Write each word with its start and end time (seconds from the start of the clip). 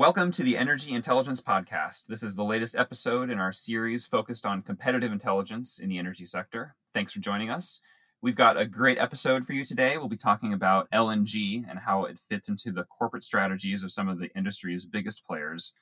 Welcome 0.00 0.30
to 0.30 0.42
the 0.42 0.56
Energy 0.56 0.94
Intelligence 0.94 1.42
Podcast. 1.42 2.06
This 2.06 2.22
is 2.22 2.34
the 2.34 2.42
latest 2.42 2.74
episode 2.74 3.28
in 3.28 3.38
our 3.38 3.52
series 3.52 4.06
focused 4.06 4.46
on 4.46 4.62
competitive 4.62 5.12
intelligence 5.12 5.78
in 5.78 5.90
the 5.90 5.98
energy 5.98 6.24
sector. 6.24 6.74
Thanks 6.94 7.12
for 7.12 7.20
joining 7.20 7.50
us. 7.50 7.82
We've 8.22 8.34
got 8.34 8.58
a 8.58 8.64
great 8.64 8.96
episode 8.96 9.44
for 9.44 9.52
you 9.52 9.62
today. 9.62 9.98
We'll 9.98 10.08
be 10.08 10.16
talking 10.16 10.54
about 10.54 10.90
LNG 10.90 11.66
and 11.68 11.78
how 11.78 12.06
it 12.06 12.18
fits 12.18 12.48
into 12.48 12.72
the 12.72 12.84
corporate 12.84 13.24
strategies 13.24 13.82
of 13.82 13.92
some 13.92 14.08
of 14.08 14.18
the 14.18 14.34
industry's 14.34 14.86
biggest 14.86 15.26
players. 15.26 15.74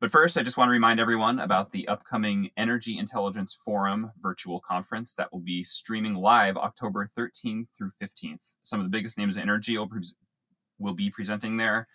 But 0.00 0.10
first, 0.10 0.38
I 0.38 0.42
just 0.42 0.56
want 0.56 0.68
to 0.68 0.72
remind 0.72 0.98
everyone 0.98 1.38
about 1.38 1.70
the 1.70 1.86
upcoming 1.86 2.52
Energy 2.56 2.96
Intelligence 2.96 3.52
Forum 3.52 4.10
virtual 4.22 4.58
conference 4.58 5.14
that 5.16 5.30
will 5.30 5.40
be 5.40 5.62
streaming 5.62 6.14
live 6.14 6.56
October 6.56 7.10
13th 7.14 7.66
through 7.76 7.90
15th. 8.02 8.52
Some 8.62 8.80
of 8.80 8.86
the 8.86 8.96
biggest 8.96 9.18
names 9.18 9.36
in 9.36 9.42
energy 9.42 9.76
will, 9.76 10.94
be 10.94 11.10
presenting 11.10 11.58
there 11.58 11.86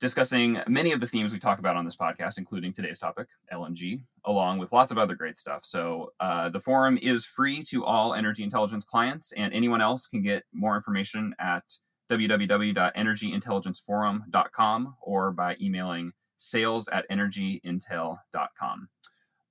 discussing 0.00 0.60
many 0.66 0.92
of 0.92 1.00
the 1.00 1.06
themes 1.06 1.32
we 1.32 1.38
talk 1.38 1.58
about 1.58 1.76
on 1.76 1.84
this 1.84 1.96
podcast, 1.96 2.38
including 2.38 2.72
today's 2.72 2.98
topic, 2.98 3.28
LNG, 3.52 4.02
along 4.24 4.58
with 4.58 4.72
lots 4.72 4.92
of 4.92 4.98
other 4.98 5.14
great 5.14 5.36
stuff. 5.36 5.64
So, 5.64 6.12
uh, 6.20 6.50
the 6.50 6.60
forum 6.60 6.98
is 7.00 7.24
free 7.24 7.62
to 7.64 7.84
all 7.84 8.14
energy 8.14 8.42
intelligence 8.42 8.84
clients, 8.84 9.32
and 9.32 9.52
anyone 9.52 9.80
else 9.80 10.06
can 10.06 10.22
get 10.22 10.44
more 10.52 10.76
information 10.76 11.34
at 11.38 11.64
www.energyintelligenceforum.com 12.10 14.96
or 15.00 15.30
by 15.30 15.56
emailing 15.60 16.12
sales 16.36 16.88
at 16.88 17.08
energyintel.com. 17.08 18.88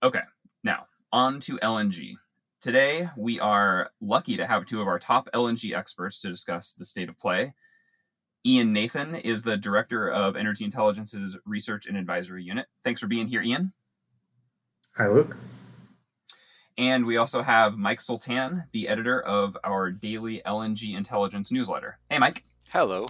Okay, 0.04 0.22
now 0.64 0.86
on 1.12 1.40
to 1.40 1.58
LNG. 1.60 2.16
Today, 2.62 3.10
we 3.18 3.40
are 3.40 3.90
lucky 4.00 4.38
to 4.38 4.48
have 4.48 4.66
two 4.66 4.82
of 4.82 4.88
our 4.88 5.00
top 5.00 5.30
LNG 5.34 5.76
experts 5.76 6.22
to 6.22 6.30
discuss 6.30 6.74
the 6.74 6.85
state 6.85 7.10
of 7.10 7.20
play 7.20 7.54
Ian 8.46 8.74
Nathan 8.74 9.16
is 9.16 9.44
the 9.44 9.55
director 9.55 10.10
of 10.10 10.36
Energy 10.36 10.66
Intelligence's 10.66 11.38
Research 11.46 11.88
and 11.88 11.96
Advisory 11.96 12.44
Unit. 12.44 12.66
Thanks 12.84 13.00
for 13.00 13.08
being 13.08 13.27
here, 13.27 13.41
Ian. 13.41 13.72
Hi, 14.98 15.08
Luke. 15.08 15.38
And 16.77 17.05
we 17.05 17.16
also 17.16 17.41
have 17.41 17.77
Mike 17.77 18.02
Sultan, 18.02 18.66
the 18.74 18.90
editor 18.90 19.22
of 19.22 19.55
our 19.63 19.91
daily 19.91 20.41
LNG 20.46 20.94
Intelligence 20.94 21.54
newsletter. 21.54 22.00
Hey, 22.10 22.20
Mike. 22.20 22.44
Hello. 22.70 23.05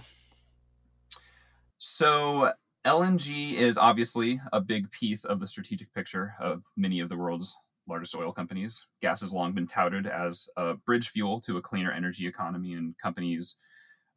So, 1.78 2.52
LNG 2.84 3.54
is 3.54 3.76
obviously 3.76 4.40
a 4.52 4.60
big 4.60 4.88
piece 4.92 5.24
of 5.24 5.40
the 5.40 5.48
strategic 5.48 5.92
picture 5.92 6.34
of 6.38 6.62
many 6.76 7.00
of 7.00 7.08
the 7.08 7.16
world's 7.16 7.56
largest 7.88 8.14
oil 8.14 8.30
companies. 8.30 8.86
Gas 9.02 9.20
has 9.20 9.34
long 9.34 9.52
been 9.52 9.66
touted 9.66 10.06
as 10.06 10.48
a 10.56 10.74
bridge 10.74 11.08
fuel 11.08 11.40
to 11.40 11.56
a 11.56 11.62
cleaner 11.62 11.90
energy 11.90 12.28
economy, 12.28 12.74
and 12.74 12.96
companies 12.98 13.56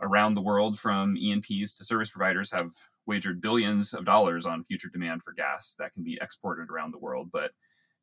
around 0.01 0.35
the 0.35 0.41
world, 0.41 0.79
from 0.79 1.17
E&Ps 1.17 1.73
to 1.73 1.83
service 1.83 2.09
providers, 2.09 2.51
have 2.51 2.71
wagered 3.05 3.41
billions 3.41 3.93
of 3.93 4.05
dollars 4.05 4.45
on 4.45 4.63
future 4.63 4.89
demand 4.91 5.23
for 5.23 5.33
gas 5.33 5.75
that 5.79 5.93
can 5.93 6.03
be 6.03 6.17
exported 6.21 6.69
around 6.69 6.91
the 6.91 6.99
world. 6.99 7.29
But 7.31 7.51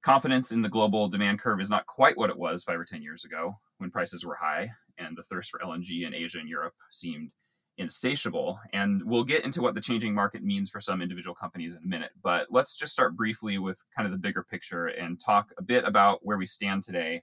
confidence 0.02 0.52
in 0.52 0.62
the 0.62 0.68
global 0.68 1.08
demand 1.08 1.40
curve 1.40 1.60
is 1.60 1.70
not 1.70 1.86
quite 1.86 2.16
what 2.16 2.30
it 2.30 2.38
was 2.38 2.64
five 2.64 2.78
or 2.78 2.84
10 2.84 3.02
years 3.02 3.24
ago 3.24 3.58
when 3.78 3.90
prices 3.90 4.24
were 4.24 4.36
high 4.36 4.70
and 4.98 5.16
the 5.16 5.22
thirst 5.22 5.50
for 5.50 5.60
LNG 5.60 6.06
in 6.06 6.14
Asia 6.14 6.38
and 6.38 6.48
Europe 6.48 6.74
seemed 6.90 7.32
insatiable. 7.76 8.58
And 8.72 9.02
we'll 9.04 9.24
get 9.24 9.44
into 9.44 9.60
what 9.60 9.74
the 9.74 9.80
changing 9.80 10.14
market 10.14 10.42
means 10.42 10.70
for 10.70 10.80
some 10.80 11.02
individual 11.02 11.34
companies 11.34 11.74
in 11.74 11.82
a 11.82 11.88
minute. 11.88 12.12
But 12.22 12.46
let's 12.50 12.76
just 12.76 12.92
start 12.92 13.16
briefly 13.16 13.58
with 13.58 13.82
kind 13.96 14.06
of 14.06 14.12
the 14.12 14.18
bigger 14.18 14.44
picture 14.44 14.86
and 14.86 15.20
talk 15.20 15.52
a 15.58 15.62
bit 15.62 15.84
about 15.84 16.20
where 16.22 16.38
we 16.38 16.46
stand 16.46 16.82
today 16.82 17.22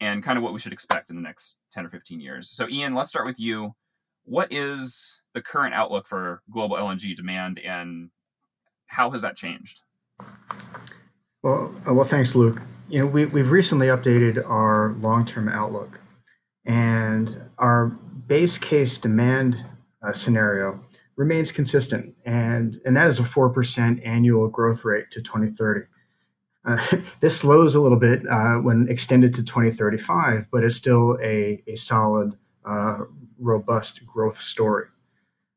and 0.00 0.22
kind 0.22 0.36
of 0.36 0.42
what 0.42 0.52
we 0.52 0.58
should 0.58 0.72
expect 0.72 1.10
in 1.10 1.16
the 1.16 1.22
next 1.22 1.58
10 1.72 1.86
or 1.86 1.88
15 1.88 2.20
years. 2.20 2.50
So, 2.50 2.68
Ian, 2.68 2.94
let's 2.94 3.10
start 3.10 3.26
with 3.26 3.38
you 3.38 3.74
what 4.24 4.48
is 4.50 5.22
the 5.34 5.42
current 5.42 5.74
outlook 5.74 6.06
for 6.06 6.42
global 6.50 6.76
LNG 6.76 7.14
demand 7.14 7.58
and 7.58 8.10
how 8.86 9.10
has 9.10 9.22
that 9.22 9.36
changed? 9.36 9.82
Well, 11.42 11.74
uh, 11.88 11.92
well, 11.92 12.06
thanks, 12.06 12.34
Luke. 12.34 12.60
You 12.88 13.00
know, 13.00 13.06
we, 13.06 13.26
we've 13.26 13.50
recently 13.50 13.88
updated 13.88 14.48
our 14.48 14.94
long-term 15.00 15.48
outlook, 15.48 15.98
and 16.64 17.38
our 17.58 17.86
base 18.26 18.56
case 18.56 18.98
demand 18.98 19.62
uh, 20.06 20.12
scenario 20.12 20.80
remains 21.16 21.52
consistent, 21.52 22.14
and 22.24 22.80
and 22.84 22.96
that 22.96 23.08
is 23.08 23.18
a 23.18 23.24
four 23.24 23.50
percent 23.50 24.02
annual 24.04 24.48
growth 24.48 24.84
rate 24.84 25.10
to 25.10 25.22
2030. 25.22 25.86
Uh, 26.64 26.96
this 27.20 27.36
slows 27.36 27.74
a 27.74 27.80
little 27.80 27.98
bit 27.98 28.22
uh, 28.30 28.54
when 28.56 28.88
extended 28.88 29.34
to 29.34 29.42
2035, 29.42 30.46
but 30.50 30.64
it's 30.64 30.76
still 30.76 31.18
a, 31.22 31.62
a 31.66 31.76
solid 31.76 32.36
uh, 32.68 32.98
robust 33.38 34.04
growth 34.06 34.40
story. 34.40 34.86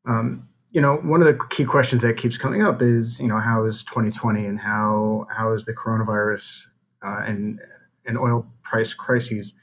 Um, 0.08 0.48
you 0.72 0.82
know, 0.82 0.98
one 0.98 1.22
of 1.22 1.28
the 1.28 1.44
key 1.50 1.66
questions 1.66 2.02
that 2.02 2.18
keeps 2.18 2.38
coming 2.38 2.62
up 2.62 2.82
is, 2.82 3.20
you 3.20 3.28
know, 3.28 3.40
how 3.40 3.66
is 3.66 3.84
2020 3.86 4.46
and 4.46 4.60
how 4.60 5.28
how 5.36 5.54
is 5.54 5.66
the 5.66 5.74
coronavirus 5.74 6.64
uh, 7.06 7.24
and 7.26 7.60
and 8.06 8.18
oil 8.18 8.46
price 8.64 8.94
crises, 8.94 9.54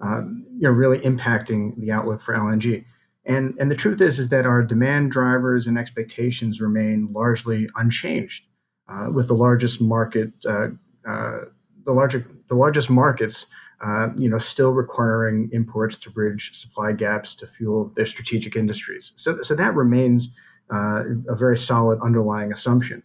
um, 0.00 0.46
you 0.54 0.62
know, 0.62 0.70
really 0.70 0.98
impacting 1.00 1.76
the 1.80 1.90
outlook 1.90 2.22
for 2.22 2.34
LNG? 2.34 2.84
And 3.24 3.54
and 3.58 3.70
the 3.70 3.74
truth 3.74 4.00
is 4.00 4.18
is 4.18 4.28
that 4.28 4.46
our 4.46 4.62
demand 4.62 5.10
drivers 5.10 5.66
and 5.66 5.78
expectations 5.78 6.60
remain 6.60 7.08
largely 7.12 7.68
unchanged, 7.76 8.44
uh, 8.88 9.08
with 9.12 9.28
the 9.28 9.34
largest 9.34 9.80
market, 9.80 10.30
uh, 10.46 10.68
uh 11.08 11.38
the 11.84 11.92
larger 11.92 12.26
the 12.48 12.54
largest 12.54 12.90
markets 12.90 13.46
uh, 13.84 14.08
you 14.16 14.28
know, 14.28 14.38
still 14.38 14.70
requiring 14.70 15.48
imports 15.52 15.98
to 15.98 16.10
bridge 16.10 16.50
supply 16.52 16.92
gaps 16.92 17.34
to 17.34 17.46
fuel 17.46 17.92
their 17.96 18.06
strategic 18.06 18.56
industries. 18.56 19.12
So, 19.16 19.40
so 19.42 19.54
that 19.54 19.74
remains 19.74 20.28
uh, 20.72 21.02
a 21.28 21.34
very 21.34 21.56
solid 21.56 21.98
underlying 22.02 22.52
assumption. 22.52 23.02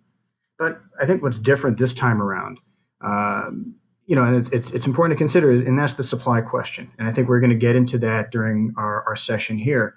But 0.60 0.82
I 1.02 1.06
think 1.06 1.22
what's 1.22 1.40
different 1.40 1.78
this 1.78 1.94
time 1.94 2.22
around, 2.22 2.60
um, 3.02 3.76
you 4.06 4.16
know, 4.16 4.24
and 4.24 4.36
it's, 4.36 4.50
it's, 4.50 4.70
it's 4.72 4.86
important 4.86 5.18
to 5.18 5.22
consider, 5.22 5.52
and 5.52 5.80
that's 5.80 5.96
the 5.96 6.04
supply 6.04 6.42
question. 6.42 6.92
And 7.00 7.08
I 7.08 7.12
think 7.12 7.28
we're 7.28 7.40
going 7.40 7.50
to 7.52 7.56
get 7.56 7.76
into 7.76 7.98
that 8.00 8.32
during 8.32 8.74
our, 8.78 9.04
our 9.08 9.16
session 9.16 9.58
here. 9.58 9.96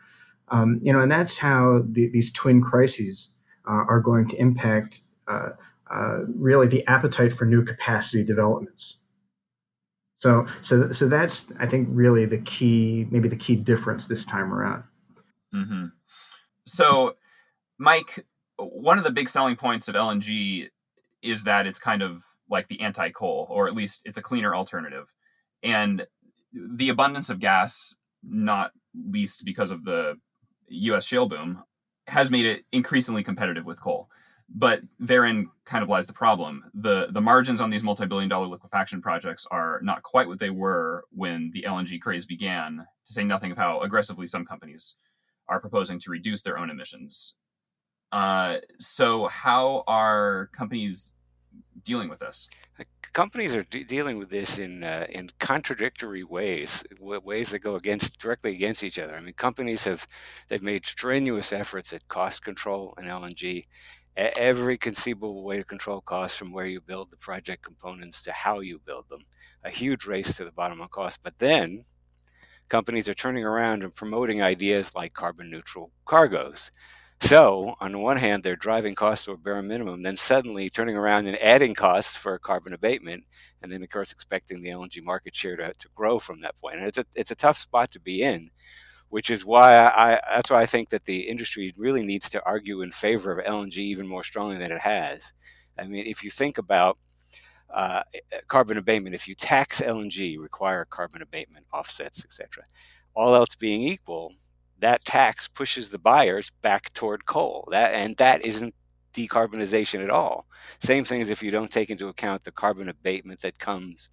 Um, 0.51 0.81
you 0.83 0.93
know, 0.93 1.01
and 1.01 1.11
that's 1.11 1.37
how 1.37 1.83
the, 1.91 2.09
these 2.09 2.33
twin 2.33 2.63
crises 2.63 3.29
uh, 3.69 3.85
are 3.89 4.01
going 4.01 4.29
to 4.29 4.37
impact 4.37 5.01
uh, 5.27 5.51
uh, 5.91 6.21
really 6.37 6.69
the 6.69 6.87
appetite 6.87 7.33
for 7.33 7.45
new 7.45 7.65
capacity 7.65 8.25
developments. 8.25 8.98
So, 10.19 10.47
so, 10.63 10.91
so 10.93 11.09
that's 11.09 11.47
I 11.59 11.67
think 11.67 11.89
really 11.91 12.27
the 12.27 12.39
key, 12.39 13.07
maybe 13.11 13.29
the 13.29 13.37
key 13.37 13.57
difference 13.57 14.07
this 14.07 14.25
time 14.25 14.53
around. 14.53 14.83
Mm-hmm. 15.55 15.87
So, 16.65 17.17
Mike, 17.79 18.27
one 18.57 18.99
of 18.99 19.05
the 19.05 19.13
big 19.13 19.29
selling 19.29 19.57
points 19.57 19.89
of 19.89 19.95
LNG 19.95 20.69
is 21.23 21.45
that 21.45 21.67
it's 21.67 21.79
kind 21.79 22.03
of 22.03 22.23
like 22.51 22.69
the 22.69 22.81
anti-coal, 22.81 23.47
or 23.49 23.69
at 23.69 23.75
least 23.75 24.03
it's 24.05 24.19
a 24.19 24.23
cleaner 24.23 24.55
alternative, 24.55 25.13
and 25.63 26.07
the 26.53 26.89
abundance 26.89 27.31
of 27.31 27.39
gas, 27.39 27.99
not 28.23 28.73
least 29.11 29.45
because 29.45 29.71
of 29.71 29.85
the 29.85 30.19
U.S. 30.69 31.07
shale 31.07 31.27
boom, 31.27 31.63
has 32.07 32.31
made 32.31 32.47
it 32.47 32.65
increasingly 32.73 33.23
competitive 33.23 33.65
with 33.65 33.81
coal 33.81 34.09
but 34.49 34.81
therein 34.99 35.51
kind 35.65 35.83
of 35.83 35.89
lies 35.89 36.07
the 36.07 36.13
problem. 36.13 36.65
The 36.75 37.09
the 37.11 37.21
margins 37.21 37.61
on 37.61 37.71
these 37.71 37.85
multi-billion 37.85 38.29
dollar 38.29 38.47
liquefaction 38.47 39.03
projects 39.03 39.47
are 39.51 39.81
not 39.83 40.03
quite 40.03 40.27
what 40.27 40.39
they 40.39 40.51
were 40.51 41.05
when 41.11 41.51
the 41.53 41.63
LNG 41.63 42.01
craze 42.01 42.27
began, 42.27 42.87
to 43.05 43.13
say 43.13 43.25
nothing 43.25 43.53
of 43.53 43.59
how 43.59 43.81
aggressively 43.81 44.27
some 44.27 44.45
companies 44.45 44.97
are 45.49 45.61
proposing 45.61 45.99
to 46.01 46.11
reduce 46.11 46.43
their 46.43 46.59
own 46.59 46.71
emissions. 46.71 47.37
Uh, 48.11 48.57
so 48.79 49.27
how 49.27 49.85
are 49.87 50.49
companies 50.57 51.15
dealing 51.85 52.09
with 52.09 52.21
this? 52.21 52.49
Companies 53.13 53.55
are 53.55 53.65
de- 53.65 53.85
dealing 53.85 54.19
with 54.19 54.31
this 54.31 54.59
in 54.59 54.85
uh, 54.85 55.07
in 55.11 55.31
contradictory 55.41 56.23
ways, 56.23 56.85
ways 57.01 57.51
that 57.51 57.59
go 57.59 57.75
against 57.75 58.19
directly 58.19 58.53
against 58.55 58.85
each 58.85 58.99
other. 58.99 59.15
I 59.15 59.21
mean, 59.21 59.35
companies 59.35 59.85
have 59.85 60.07
they've 60.49 60.63
made 60.63 60.87
strenuous 60.87 61.53
efforts 61.53 61.93
at 61.93 62.07
cost 62.09 62.45
control 62.45 62.95
in 62.99 63.07
LNG, 63.07 63.65
every 64.17 64.77
conceivable 64.79 65.43
way 65.43 65.59
to 65.59 65.65
control 65.65 66.01
costs 66.01 66.37
from 66.37 66.53
where 66.53 66.67
you 66.67 66.81
build 66.81 67.11
the 67.11 67.17
project 67.17 67.63
components 67.63 68.23
to 68.23 68.33
how 68.33 68.61
you 68.61 68.81
build 68.85 69.09
them. 69.09 69.21
A 69.65 69.71
huge 69.71 70.07
race 70.07 70.37
to 70.37 70.45
the 70.45 70.51
bottom 70.51 70.81
on 70.81 70.89
cost. 70.89 71.21
But 71.23 71.39
then 71.39 71.85
companies 72.69 73.09
are 73.09 73.15
turning 73.15 73.45
around 73.45 73.83
and 73.83 73.95
promoting 73.95 74.43
ideas 74.43 74.95
like 74.95 75.15
carbon 75.15 75.51
neutral 75.51 75.91
cargoes. 76.05 76.71
So, 77.21 77.75
on 77.81 77.91
the 77.93 77.99
one 77.99 78.17
hand, 78.17 78.45
they're 78.45 78.55
driving 78.55 78.95
costs 78.95 79.25
to 79.25 79.33
a 79.33 79.37
bare 79.37 79.61
minimum, 79.61 80.03
then 80.03 80.17
suddenly 80.17 80.71
turning 80.71 80.97
around 80.97 81.27
and 81.27 81.37
adding 81.43 81.75
costs 81.75 82.15
for 82.15 82.39
carbon 82.39 82.73
abatement, 82.73 83.25
and 83.61 83.73
then, 83.73 83.83
of 83.83 83.91
course, 83.91 84.13
expecting 84.13 84.63
the 84.63 84.69
LNG 84.69 85.05
market 85.05 85.35
share 85.35 85.57
to, 85.57 85.73
to 85.73 85.89
grow 85.97 86.21
from 86.21 86.41
that 86.41 86.57
point. 86.59 86.77
And 86.77 86.87
it's 86.87 86.99
a, 86.99 87.05
it's 87.17 87.33
a 87.33 87.37
tough 87.37 87.59
spot 87.59 87.91
to 87.91 88.01
be 88.01 88.23
in 88.23 88.51
which 89.11 89.31
is 89.31 89.45
why 89.45 89.87
I 89.87 90.21
that's 90.31 90.51
why 90.51 90.61
I 90.61 90.67
think 90.67 90.91
that 90.91 91.05
the 91.05 91.29
industry 91.29 91.73
really 91.77 92.05
needs 92.05 92.29
to 92.31 92.45
argue 92.45 92.83
in 92.83 92.93
favor 92.93 93.33
of 93.33 93.45
LNG 93.47 93.79
even 93.79 94.07
more 94.07 94.25
strongly 94.25 94.59
than 94.59 94.73
it 94.73 94.81
has. 94.81 95.33
I 95.79 95.85
mean, 95.85 96.07
if 96.07 96.23
you 96.23 96.31
think 96.31 96.59
about 96.59 96.99
uh, 97.73 98.03
carbon 98.49 98.79
abatement, 98.79 99.15
if 99.15 99.29
you 99.29 99.35
tax 99.35 99.81
LNG, 99.81 100.39
require 100.39 100.85
carbon 100.85 101.23
abatement 101.23 101.67
offsets, 101.73 102.25
etc., 102.25 102.65
all 103.15 103.35
else 103.35 103.55
being 103.55 103.83
equal, 103.83 104.33
that 104.79 105.05
tax 105.05 105.49
pushes 105.49 105.91
the 105.91 105.99
buyers 105.99 106.51
back 106.63 106.93
toward 106.95 107.27
coal. 107.27 107.69
That 107.71 107.95
and 107.95 108.17
that 108.19 108.45
isn't 108.45 108.75
decarbonization 109.15 110.03
at 110.03 110.11
all. 110.11 110.47
Same 110.81 111.05
thing 111.05 111.21
as 111.21 111.31
if 111.31 111.43
you 111.43 111.51
don't 111.51 111.71
take 111.71 111.91
into 111.91 112.09
account 112.09 112.45
the 112.45 112.53
carbon 112.53 112.89
abatement 112.89 113.41
that 113.41 113.59
comes 113.59 114.09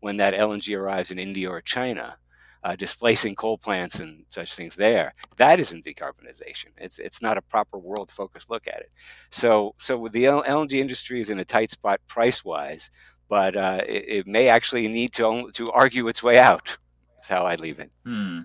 when 0.00 0.16
that 0.18 0.34
LNG 0.34 0.76
arrives 0.78 1.10
in 1.10 1.18
India 1.18 1.48
or 1.48 1.60
China, 1.60 2.18
uh, 2.64 2.74
displacing 2.74 3.34
coal 3.34 3.58
plants 3.58 4.00
and 4.00 4.24
such 4.28 4.54
things 4.54 4.74
there. 4.74 5.14
That 5.36 5.60
isn't 5.60 5.84
decarbonization. 5.84 6.70
It's 6.78 6.98
it's 6.98 7.20
not 7.20 7.36
a 7.36 7.42
proper 7.42 7.78
world 7.78 8.10
focused 8.10 8.50
look 8.50 8.66
at 8.66 8.80
it. 8.80 8.90
So 9.30 9.74
so 9.78 10.08
the 10.10 10.24
LNG 10.24 10.72
industry 10.72 11.20
is 11.20 11.30
in 11.30 11.38
a 11.38 11.44
tight 11.44 11.70
spot 11.70 12.00
price 12.08 12.44
wise, 12.44 12.90
but 13.28 13.54
uh, 13.54 13.82
it, 13.86 14.04
it, 14.08 14.26
may 14.26 14.48
actually 14.48 14.88
need 14.88 15.12
to 15.12 15.50
to 15.52 15.70
argue 15.72 16.08
its 16.08 16.22
way 16.22 16.38
out. 16.38 16.78
That's 17.16 17.28
how 17.28 17.44
I 17.44 17.56
leave 17.56 17.78
it. 17.78 17.92
Hmm. 18.04 18.40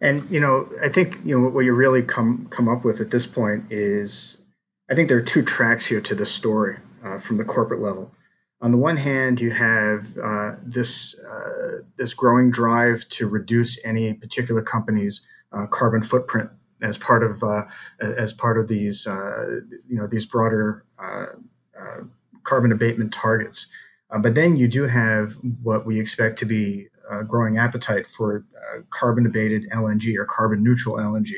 And 0.00 0.28
you 0.28 0.40
know, 0.40 0.68
I 0.82 0.88
think 0.88 1.16
you 1.24 1.38
know 1.40 1.48
what 1.48 1.64
you 1.64 1.72
really 1.72 2.02
come 2.02 2.48
come 2.50 2.68
up 2.68 2.84
with 2.84 3.00
at 3.00 3.10
this 3.10 3.26
point 3.26 3.70
is, 3.70 4.36
I 4.90 4.96
think 4.96 5.08
there 5.08 5.16
are 5.16 5.22
two 5.22 5.42
tracks 5.42 5.86
here 5.86 6.00
to 6.00 6.14
this 6.14 6.32
story 6.32 6.78
uh, 7.04 7.20
from 7.20 7.36
the 7.36 7.44
corporate 7.44 7.80
level. 7.80 8.10
On 8.62 8.70
the 8.70 8.78
one 8.78 8.96
hand, 8.96 9.40
you 9.40 9.50
have 9.50 10.06
uh, 10.22 10.52
this 10.64 11.14
uh, 11.18 11.82
this 11.98 12.14
growing 12.14 12.50
drive 12.50 13.06
to 13.10 13.26
reduce 13.26 13.78
any 13.84 14.14
particular 14.14 14.62
company's 14.62 15.20
uh, 15.52 15.66
carbon 15.66 16.02
footprint 16.02 16.50
as 16.82 16.96
part 16.96 17.22
of 17.22 17.42
uh, 17.42 17.64
as 18.00 18.32
part 18.32 18.58
of 18.58 18.68
these 18.68 19.06
uh, 19.06 19.60
you 19.88 19.96
know 19.96 20.06
these 20.06 20.26
broader 20.26 20.84
carbon 22.44 22.70
abatement 22.70 23.12
targets. 23.12 23.66
but 24.20 24.34
then 24.36 24.56
you 24.56 24.68
do 24.68 24.84
have 24.86 25.36
what 25.62 25.84
we 25.84 26.00
expect 26.00 26.38
to 26.38 26.44
be 26.44 26.86
a 27.10 27.24
growing 27.24 27.58
appetite 27.58 28.06
for 28.16 28.44
uh, 28.56 28.80
carbon 28.90 29.26
abated 29.26 29.68
LNG 29.70 30.16
or 30.16 30.24
carbon 30.24 30.62
neutral 30.62 30.96
LNG, 30.96 31.32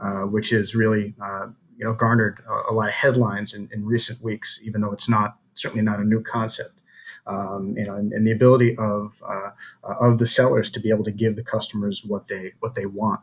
uh, 0.00 0.26
which 0.26 0.50
has 0.50 0.74
really 0.74 1.14
uh, 1.22 1.46
you 1.76 1.84
know 1.84 1.92
garnered 1.92 2.42
a, 2.48 2.72
a, 2.72 2.72
lot 2.72 2.88
of 2.88 2.94
headlines 2.94 3.54
in, 3.54 3.68
in 3.72 3.84
recent 3.84 4.22
weeks, 4.22 4.60
even 4.62 4.80
though 4.80 4.92
it's 4.92 5.08
not 5.08 5.36
certainly 5.54 5.82
not 5.82 6.00
a 6.00 6.04
new 6.04 6.22
concept. 6.22 6.78
Um, 7.24 7.74
you 7.76 7.84
know, 7.84 7.94
and, 7.94 8.12
and, 8.12 8.26
the 8.26 8.32
ability 8.32 8.76
of 8.78 9.12
uh, 9.24 9.50
of 9.84 10.18
the 10.18 10.26
sellers 10.26 10.70
to 10.72 10.80
be 10.80 10.90
able 10.90 11.04
to 11.04 11.12
give 11.12 11.36
the 11.36 11.44
customers 11.44 12.02
what 12.04 12.26
they 12.26 12.52
what 12.58 12.74
they 12.74 12.86
want. 12.86 13.20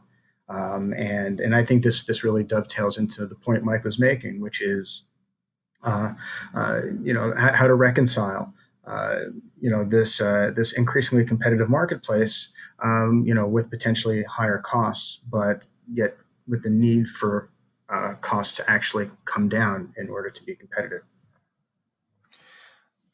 Um, 0.47 0.93
and 0.93 1.41
and 1.41 1.53
I 1.53 1.65
think 1.65 1.83
this 1.83 2.03
this 2.03 2.23
really 2.23 2.43
dovetails 2.43 2.97
into 2.97 3.27
the 3.27 3.35
point 3.35 3.65
Mike 3.65 3.83
was 3.83 3.99
making, 3.99 4.39
which 4.39 4.61
is, 4.61 5.03
uh, 5.83 6.13
uh, 6.55 6.81
you 7.03 7.13
know, 7.13 7.33
how, 7.37 7.51
how, 7.51 7.67
to 7.67 7.75
reconcile 7.75 8.53
uh, 8.89 9.25
you 9.61 9.69
know 9.69 9.85
this 9.85 10.19
uh, 10.19 10.51
this 10.55 10.73
increasingly 10.73 11.23
competitive 11.23 11.69
marketplace, 11.69 12.49
um, 12.83 13.23
you 13.25 13.33
know, 13.33 13.47
with 13.47 13.69
potentially 13.69 14.23
higher 14.23 14.57
costs, 14.57 15.19
but 15.29 15.63
yet 15.93 16.17
with 16.47 16.63
the 16.63 16.69
need 16.69 17.07
for 17.19 17.51
uh, 17.89 18.13
costs 18.21 18.55
to 18.55 18.69
actually 18.69 19.09
come 19.25 19.47
down 19.47 19.93
in 19.97 20.09
order 20.09 20.31
to 20.31 20.43
be 20.43 20.55
competitive. 20.55 21.01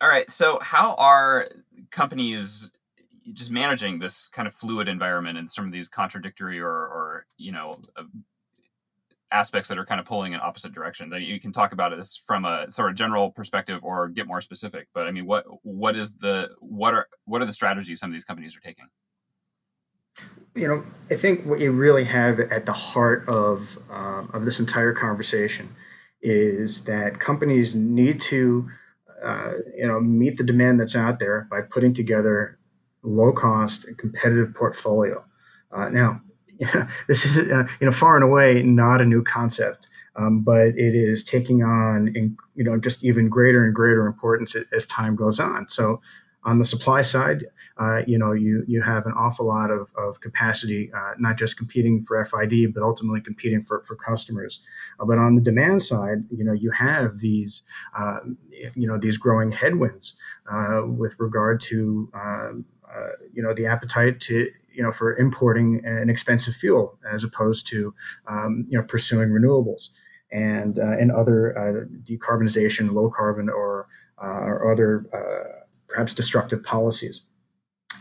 All 0.05 0.11
right. 0.11 0.29
So, 0.29 0.59
how 0.61 0.93
are 0.99 1.49
companies 1.89 2.69
just 3.33 3.49
managing 3.49 3.97
this 3.97 4.27
kind 4.27 4.47
of 4.47 4.53
fluid 4.53 4.87
environment 4.87 5.35
and 5.39 5.49
some 5.49 5.65
of 5.65 5.71
these 5.71 5.89
contradictory 5.89 6.59
or, 6.59 6.69
or 6.69 7.25
you 7.39 7.51
know, 7.51 7.73
aspects 9.31 9.67
that 9.69 9.79
are 9.79 9.85
kind 9.85 9.99
of 9.99 10.05
pulling 10.05 10.33
in 10.33 10.39
opposite 10.39 10.73
directions? 10.73 11.11
you 11.21 11.39
can 11.39 11.51
talk 11.51 11.71
about 11.71 11.97
this 11.97 12.15
from 12.15 12.45
a 12.45 12.69
sort 12.69 12.91
of 12.91 12.95
general 12.95 13.31
perspective 13.31 13.79
or 13.81 14.07
get 14.09 14.27
more 14.27 14.41
specific 14.41 14.87
but 14.93 15.07
i 15.07 15.11
mean 15.11 15.25
what 15.25 15.43
what 15.63 15.95
is 15.95 16.13
the 16.17 16.51
what 16.59 16.93
are 16.93 17.07
what 17.23 17.41
are 17.41 17.45
the 17.45 17.53
strategies 17.53 17.99
some 17.99 18.11
of 18.11 18.13
these 18.13 18.25
companies 18.25 18.55
are 18.55 18.59
taking 18.59 18.85
you 20.53 20.67
know 20.67 20.83
i 21.09 21.15
think 21.15 21.43
what 21.45 21.59
you 21.59 21.71
really 21.71 22.03
have 22.03 22.39
at 22.39 22.67
the 22.67 22.73
heart 22.73 23.27
of 23.27 23.67
um, 23.89 24.29
of 24.33 24.45
this 24.45 24.59
entire 24.59 24.93
conversation 24.93 25.67
is 26.21 26.81
that 26.81 27.19
companies 27.19 27.73
need 27.73 28.21
to 28.21 28.69
uh, 29.25 29.53
you 29.75 29.87
know 29.87 29.99
meet 29.99 30.37
the 30.37 30.43
demand 30.43 30.79
that's 30.79 30.95
out 30.95 31.19
there 31.19 31.47
by 31.49 31.61
putting 31.61 31.93
together 31.93 32.57
low 33.03 33.31
cost 33.31 33.85
and 33.85 33.97
competitive 33.97 34.53
portfolio 34.53 35.23
uh, 35.71 35.89
now 35.89 36.21
this 37.07 37.25
is 37.25 37.37
uh, 37.37 37.67
you 37.79 37.85
know 37.85 37.91
far 37.91 38.15
and 38.15 38.23
away 38.23 38.63
not 38.63 39.01
a 39.01 39.05
new 39.05 39.23
concept, 39.23 39.87
um, 40.15 40.41
but 40.41 40.67
it 40.69 40.95
is 40.95 41.23
taking 41.23 41.63
on 41.63 42.09
in, 42.15 42.37
you 42.55 42.63
know 42.63 42.77
just 42.77 43.03
even 43.03 43.29
greater 43.29 43.65
and 43.65 43.75
greater 43.75 44.05
importance 44.05 44.55
as 44.75 44.85
time 44.87 45.15
goes 45.15 45.39
on. 45.39 45.67
So 45.69 46.01
on 46.43 46.59
the 46.59 46.65
supply 46.65 47.01
side, 47.01 47.45
uh, 47.77 48.01
you 48.07 48.17
know 48.17 48.31
you 48.31 48.63
you 48.67 48.81
have 48.81 49.05
an 49.05 49.13
awful 49.13 49.45
lot 49.45 49.71
of, 49.71 49.87
of 49.97 50.19
capacity, 50.21 50.91
uh, 50.95 51.13
not 51.17 51.37
just 51.37 51.57
competing 51.57 52.03
for 52.03 52.23
FID, 52.25 52.73
but 52.73 52.83
ultimately 52.83 53.21
competing 53.21 53.63
for, 53.63 53.83
for 53.87 53.95
customers. 53.95 54.61
Uh, 54.99 55.05
but 55.05 55.17
on 55.17 55.35
the 55.35 55.41
demand 55.41 55.83
side, 55.83 56.23
you 56.29 56.43
know 56.43 56.53
you 56.53 56.71
have 56.71 57.19
these 57.19 57.63
uh, 57.97 58.19
you 58.75 58.87
know 58.87 58.97
these 58.97 59.17
growing 59.17 59.51
headwinds 59.51 60.13
uh, 60.51 60.81
with 60.85 61.13
regard 61.19 61.61
to 61.61 62.09
um, 62.13 62.65
you 63.33 63.43
know 63.43 63.53
the 63.53 63.65
appetite 63.65 64.19
to 64.21 64.47
you 64.75 64.83
know, 64.83 64.91
for 64.91 65.15
importing 65.17 65.81
an 65.85 66.09
expensive 66.09 66.55
fuel 66.55 66.99
as 67.09 67.23
opposed 67.23 67.67
to, 67.67 67.93
um, 68.27 68.65
you 68.69 68.77
know, 68.77 68.83
pursuing 68.83 69.29
renewables 69.29 69.89
and 70.31 70.79
uh, 70.79 70.97
and 70.99 71.11
other 71.11 71.57
uh, 71.57 71.85
decarbonization, 72.03 72.93
low 72.93 73.09
carbon, 73.09 73.49
or 73.49 73.87
uh, 74.21 74.27
or 74.27 74.71
other 74.71 75.05
uh, 75.13 75.61
perhaps 75.87 76.13
destructive 76.13 76.61
policies. 76.63 77.21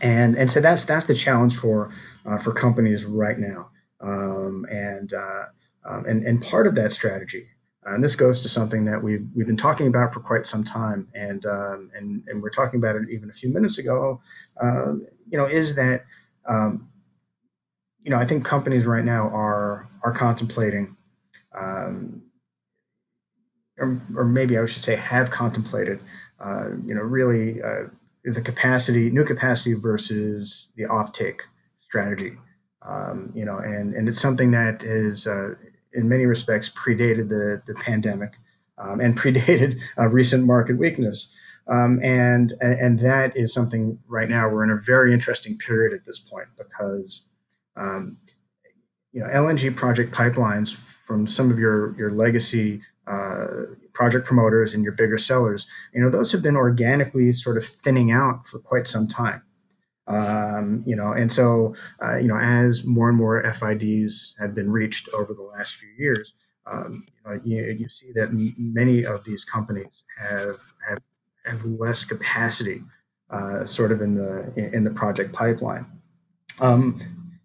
And 0.01 0.35
and 0.35 0.49
so 0.49 0.61
that's 0.61 0.85
that's 0.85 1.05
the 1.05 1.15
challenge 1.15 1.57
for 1.57 1.91
uh, 2.25 2.37
for 2.39 2.51
companies 2.51 3.05
right 3.05 3.39
now. 3.39 3.69
Um, 4.01 4.65
and 4.69 5.13
uh, 5.13 5.43
um, 5.87 6.05
and 6.05 6.25
and 6.25 6.41
part 6.41 6.67
of 6.67 6.75
that 6.75 6.93
strategy 6.93 7.47
and 7.85 8.03
this 8.03 8.15
goes 8.15 8.41
to 8.41 8.49
something 8.49 8.85
that 8.85 9.01
we've 9.01 9.27
we've 9.35 9.45
been 9.45 9.57
talking 9.57 9.87
about 9.87 10.13
for 10.13 10.19
quite 10.19 10.47
some 10.47 10.63
time, 10.63 11.07
and 11.13 11.45
um, 11.45 11.91
and 11.95 12.23
and 12.27 12.41
we're 12.41 12.49
talking 12.49 12.79
about 12.79 12.95
it 12.95 13.03
even 13.11 13.29
a 13.29 13.33
few 13.33 13.49
minutes 13.49 13.77
ago. 13.77 14.21
Uh, 14.61 14.93
you 15.29 15.37
know, 15.37 15.45
is 15.45 15.75
that 15.75 16.03
um, 16.47 16.89
you 18.03 18.09
know, 18.09 18.17
I 18.17 18.25
think 18.25 18.43
companies 18.43 18.85
right 18.85 19.05
now 19.05 19.29
are 19.29 19.87
are 20.03 20.13
contemplating, 20.13 20.95
um, 21.55 22.23
or, 23.77 24.01
or, 24.15 24.25
maybe 24.25 24.57
I 24.57 24.65
should 24.67 24.83
say 24.83 24.95
have 24.95 25.31
contemplated, 25.31 25.99
uh, 26.39 26.69
you 26.85 26.93
know, 26.93 27.01
really 27.01 27.61
uh, 27.61 27.85
the 28.33 28.41
capacity, 28.41 29.09
new 29.09 29.23
capacity 29.23 29.73
versus 29.73 30.69
the 30.75 30.83
offtake 30.83 31.39
strategy. 31.79 32.33
Um, 32.81 33.31
you 33.35 33.45
know, 33.45 33.57
and 33.57 33.93
and 33.93 34.09
it's 34.09 34.21
something 34.21 34.51
that 34.51 34.83
is 34.83 35.27
uh, 35.27 35.55
in 35.93 36.09
many 36.09 36.25
respects 36.25 36.69
predated 36.69 37.29
the 37.29 37.61
the 37.67 37.73
pandemic 37.75 38.33
um, 38.77 38.99
and 38.99 39.17
predated 39.19 39.79
recent 40.09 40.45
market 40.45 40.77
weakness. 40.77 41.27
Um, 41.67 41.99
and 42.03 42.53
and 42.61 42.99
that 42.99 43.35
is 43.35 43.53
something 43.53 43.97
right 44.07 44.29
now 44.29 44.47
we're 44.49 44.63
in 44.63 44.69
a 44.69 44.81
very 44.85 45.13
interesting 45.13 45.57
period 45.57 45.93
at 45.93 46.05
this 46.05 46.19
point 46.19 46.47
because 46.57 47.21
um, 47.75 48.17
you 49.11 49.21
know 49.21 49.27
LNG 49.27 49.75
project 49.75 50.13
pipelines 50.13 50.75
from 51.07 51.25
some 51.25 51.49
of 51.49 51.57
your 51.57 51.97
your 51.97 52.11
legacy 52.11 52.81
uh, 53.07 53.47
project 53.95 54.27
promoters 54.27 54.73
and 54.73 54.83
your 54.83 54.93
bigger 54.93 55.17
sellers, 55.17 55.65
you 55.93 56.01
know 56.01 56.09
those 56.09 56.31
have 56.31 56.43
been 56.43 56.55
organically 56.55 57.31
sort 57.31 57.57
of 57.57 57.65
thinning 57.65 58.11
out 58.11 58.47
for 58.47 58.59
quite 58.59 58.87
some 58.87 59.07
time. 59.07 59.41
Um, 60.07 60.83
you 60.85 60.95
know, 60.95 61.13
and 61.13 61.31
so 61.31 61.75
uh, 62.03 62.17
you 62.17 62.27
know 62.27 62.37
as 62.37 62.83
more 62.83 63.09
and 63.09 63.17
more 63.17 63.41
FIDs 63.41 64.35
have 64.39 64.53
been 64.53 64.71
reached 64.71 65.09
over 65.09 65.33
the 65.33 65.41
last 65.41 65.75
few 65.75 65.89
years, 65.97 66.33
um, 66.67 67.05
you, 67.07 67.31
know, 67.31 67.41
you, 67.43 67.75
you 67.79 67.89
see 67.89 68.11
that 68.13 68.29
m- 68.29 68.55
many 68.57 69.05
of 69.05 69.23
these 69.23 69.43
companies 69.43 70.03
have 70.19 70.59
have 70.87 70.99
have 71.45 71.63
less 71.65 72.05
capacity, 72.05 72.83
uh, 73.29 73.65
sort 73.65 73.91
of 73.91 74.01
in 74.01 74.15
the 74.15 74.51
in 74.73 74.83
the 74.83 74.91
project 74.91 75.33
pipeline. 75.33 75.85
Um, 76.59 76.99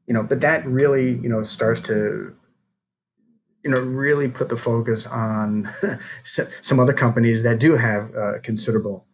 you 0.06 0.14
know, 0.14 0.22
but 0.22 0.40
that 0.40 0.66
really 0.66 1.18
you 1.22 1.28
know 1.28 1.44
starts 1.44 1.80
to 1.82 2.34
you 3.64 3.70
know 3.70 3.78
really 3.78 4.28
put 4.28 4.48
the 4.48 4.56
focus 4.56 5.06
on 5.06 5.70
some 6.60 6.80
other 6.80 6.92
companies 6.92 7.42
that 7.42 7.58
do 7.58 7.76
have 7.76 8.14
uh, 8.14 8.38
considerable 8.42 9.06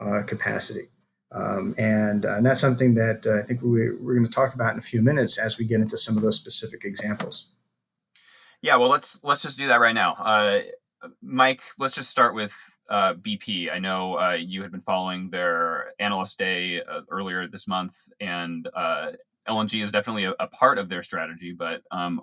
uh, 0.00 0.22
capacity. 0.22 0.88
Um, 1.32 1.74
and, 1.78 2.26
uh, 2.26 2.36
and 2.36 2.46
that's 2.46 2.60
something 2.60 2.94
that 2.94 3.24
uh, 3.24 3.38
I 3.38 3.42
think 3.42 3.62
we, 3.62 3.92
we're 3.92 4.14
going 4.14 4.26
to 4.26 4.32
talk 4.32 4.54
about 4.54 4.72
in 4.72 4.80
a 4.80 4.82
few 4.82 5.00
minutes 5.00 5.38
as 5.38 5.58
we 5.58 5.64
get 5.64 5.80
into 5.80 5.96
some 5.96 6.16
of 6.16 6.22
those 6.22 6.36
specific 6.36 6.84
examples. 6.84 7.46
Yeah, 8.62 8.76
well, 8.76 8.88
let's 8.88 9.20
let's 9.22 9.42
just 9.42 9.56
do 9.56 9.68
that 9.68 9.80
right 9.80 9.94
now. 9.94 10.14
Uh, 10.14 10.60
Mike, 11.22 11.62
let's 11.78 11.94
just 11.94 12.10
start 12.10 12.34
with 12.34 12.54
uh, 12.90 13.14
BP. 13.14 13.72
I 13.72 13.78
know 13.78 14.18
uh, 14.18 14.32
you 14.32 14.60
had 14.62 14.70
been 14.70 14.82
following 14.82 15.30
their 15.30 15.92
analyst 15.98 16.38
day 16.38 16.82
uh, 16.82 17.02
earlier 17.08 17.46
this 17.46 17.66
month, 17.66 17.96
and 18.20 18.68
LNG 19.48 19.82
is 19.82 19.92
definitely 19.92 20.24
a, 20.24 20.34
a, 20.38 20.46
part 20.46 20.76
of 20.76 20.90
their 20.90 21.02
strategy. 21.02 21.52
But 21.52 21.82
um, 21.90 22.20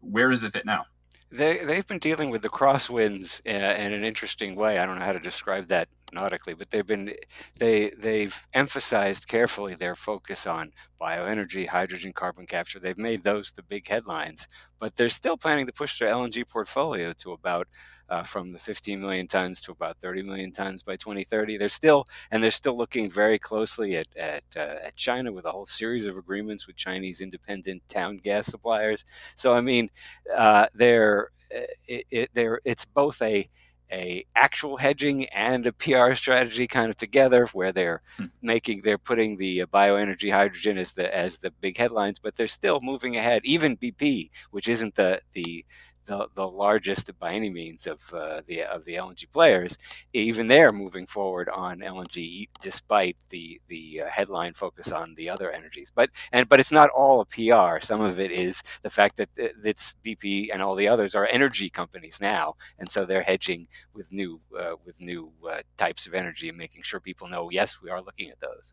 where 0.00 0.30
does 0.30 0.44
it 0.44 0.52
fit 0.52 0.66
now? 0.66 0.86
They 1.30 1.58
they've 1.64 1.86
been 1.86 1.98
dealing 1.98 2.30
with 2.30 2.42
the 2.42 2.48
crosswinds 2.48 3.40
in, 3.44 3.56
in, 3.56 3.92
an 3.92 4.04
interesting 4.04 4.56
way. 4.56 4.78
I 4.78 4.86
don't 4.86 4.98
know 4.98 5.04
how 5.04 5.12
to 5.12 5.20
describe 5.20 5.68
that 5.68 5.88
nautically, 6.12 6.54
but 6.54 6.70
they've 6.70 6.86
been 6.86 7.12
they 7.58 7.90
they've 7.98 8.34
emphasized 8.54 9.28
carefully 9.28 9.74
their 9.74 9.94
focus 9.96 10.46
on 10.46 10.72
bioenergy, 11.00 11.66
hydrogen, 11.66 12.12
carbon 12.12 12.46
capture. 12.46 12.78
They've 12.78 12.98
made 12.98 13.22
those 13.22 13.50
the 13.52 13.62
big 13.62 13.86
headlines, 13.88 14.48
but 14.78 14.96
they're 14.96 15.08
still 15.08 15.36
planning 15.36 15.66
to 15.66 15.72
push 15.72 15.98
their 15.98 16.08
LNG 16.08 16.48
portfolio 16.48 17.12
to 17.18 17.32
about 17.32 17.68
uh, 18.08 18.22
from 18.22 18.52
the 18.52 18.58
15 18.58 19.00
million 19.00 19.26
tons 19.28 19.60
to 19.62 19.72
about 19.72 19.98
30 20.00 20.22
million 20.22 20.52
tons 20.52 20.82
by 20.82 20.96
2030. 20.96 21.56
They're 21.56 21.68
still 21.68 22.04
and 22.30 22.42
they're 22.42 22.50
still 22.50 22.76
looking 22.76 23.08
very 23.10 23.38
closely 23.38 23.96
at 23.96 24.06
at, 24.16 24.44
uh, 24.56 24.76
at 24.84 24.96
China 24.96 25.32
with 25.32 25.44
a 25.44 25.52
whole 25.52 25.66
series 25.66 26.06
of 26.06 26.16
agreements 26.16 26.66
with 26.66 26.76
Chinese 26.76 27.20
independent 27.20 27.82
town 27.88 28.18
gas 28.18 28.46
suppliers. 28.46 29.04
So 29.36 29.52
I 29.54 29.60
mean, 29.60 29.90
uh, 30.34 30.66
they're 30.74 31.30
it, 31.50 32.04
it, 32.10 32.30
they're 32.34 32.60
it's 32.64 32.84
both 32.84 33.20
a 33.22 33.48
a 33.92 34.24
actual 34.34 34.76
hedging 34.76 35.26
and 35.26 35.66
a 35.66 35.72
PR 35.72 36.14
strategy 36.14 36.66
kind 36.66 36.90
of 36.90 36.96
together, 36.96 37.46
where 37.52 37.72
they're 37.72 38.02
hmm. 38.16 38.26
making 38.42 38.80
they're 38.84 38.98
putting 38.98 39.36
the 39.36 39.62
uh, 39.62 39.66
bioenergy 39.66 40.32
hydrogen 40.32 40.78
as 40.78 40.92
the 40.92 41.14
as 41.14 41.38
the 41.38 41.50
big 41.60 41.76
headlines, 41.76 42.18
but 42.18 42.36
they're 42.36 42.48
still 42.48 42.80
moving 42.82 43.16
ahead. 43.16 43.42
Even 43.44 43.76
BP, 43.76 44.30
which 44.50 44.68
isn't 44.68 44.94
the 44.94 45.20
the 45.32 45.64
the, 46.08 46.26
the 46.34 46.48
largest 46.48 47.16
by 47.18 47.32
any 47.32 47.50
means 47.50 47.86
of 47.86 48.12
uh, 48.12 48.40
the 48.46 48.62
of 48.64 48.84
the 48.84 48.94
LNG 48.94 49.30
players. 49.30 49.78
Even 50.12 50.48
they're 50.48 50.72
moving 50.72 51.06
forward 51.06 51.48
on 51.48 51.78
LNG 51.78 52.48
despite 52.60 53.16
the 53.28 53.60
the 53.68 54.02
uh, 54.04 54.10
headline 54.10 54.54
focus 54.54 54.90
on 54.90 55.14
the 55.14 55.28
other 55.28 55.50
energies. 55.52 55.92
But 55.94 56.10
and 56.32 56.48
but 56.48 56.60
it's 56.60 56.72
not 56.72 56.90
all 56.90 57.20
a 57.20 57.26
PR. 57.26 57.80
Some 57.80 58.00
of 58.00 58.18
it 58.18 58.32
is 58.32 58.62
the 58.82 58.90
fact 58.90 59.16
that 59.18 59.28
it's 59.36 59.94
BP 60.04 60.48
and 60.52 60.62
all 60.62 60.74
the 60.74 60.88
others 60.88 61.14
are 61.14 61.28
energy 61.30 61.70
companies 61.70 62.18
now, 62.20 62.54
and 62.78 62.90
so 62.90 63.04
they're 63.04 63.22
hedging 63.22 63.68
with 63.94 64.12
new 64.12 64.40
uh, 64.58 64.74
with 64.84 65.00
new 65.00 65.32
uh, 65.48 65.60
types 65.76 66.06
of 66.06 66.14
energy 66.14 66.48
and 66.48 66.58
making 66.58 66.82
sure 66.82 67.00
people 67.00 67.28
know 67.28 67.50
yes 67.50 67.80
we 67.82 67.90
are 67.90 68.02
looking 68.02 68.30
at 68.30 68.40
those. 68.40 68.72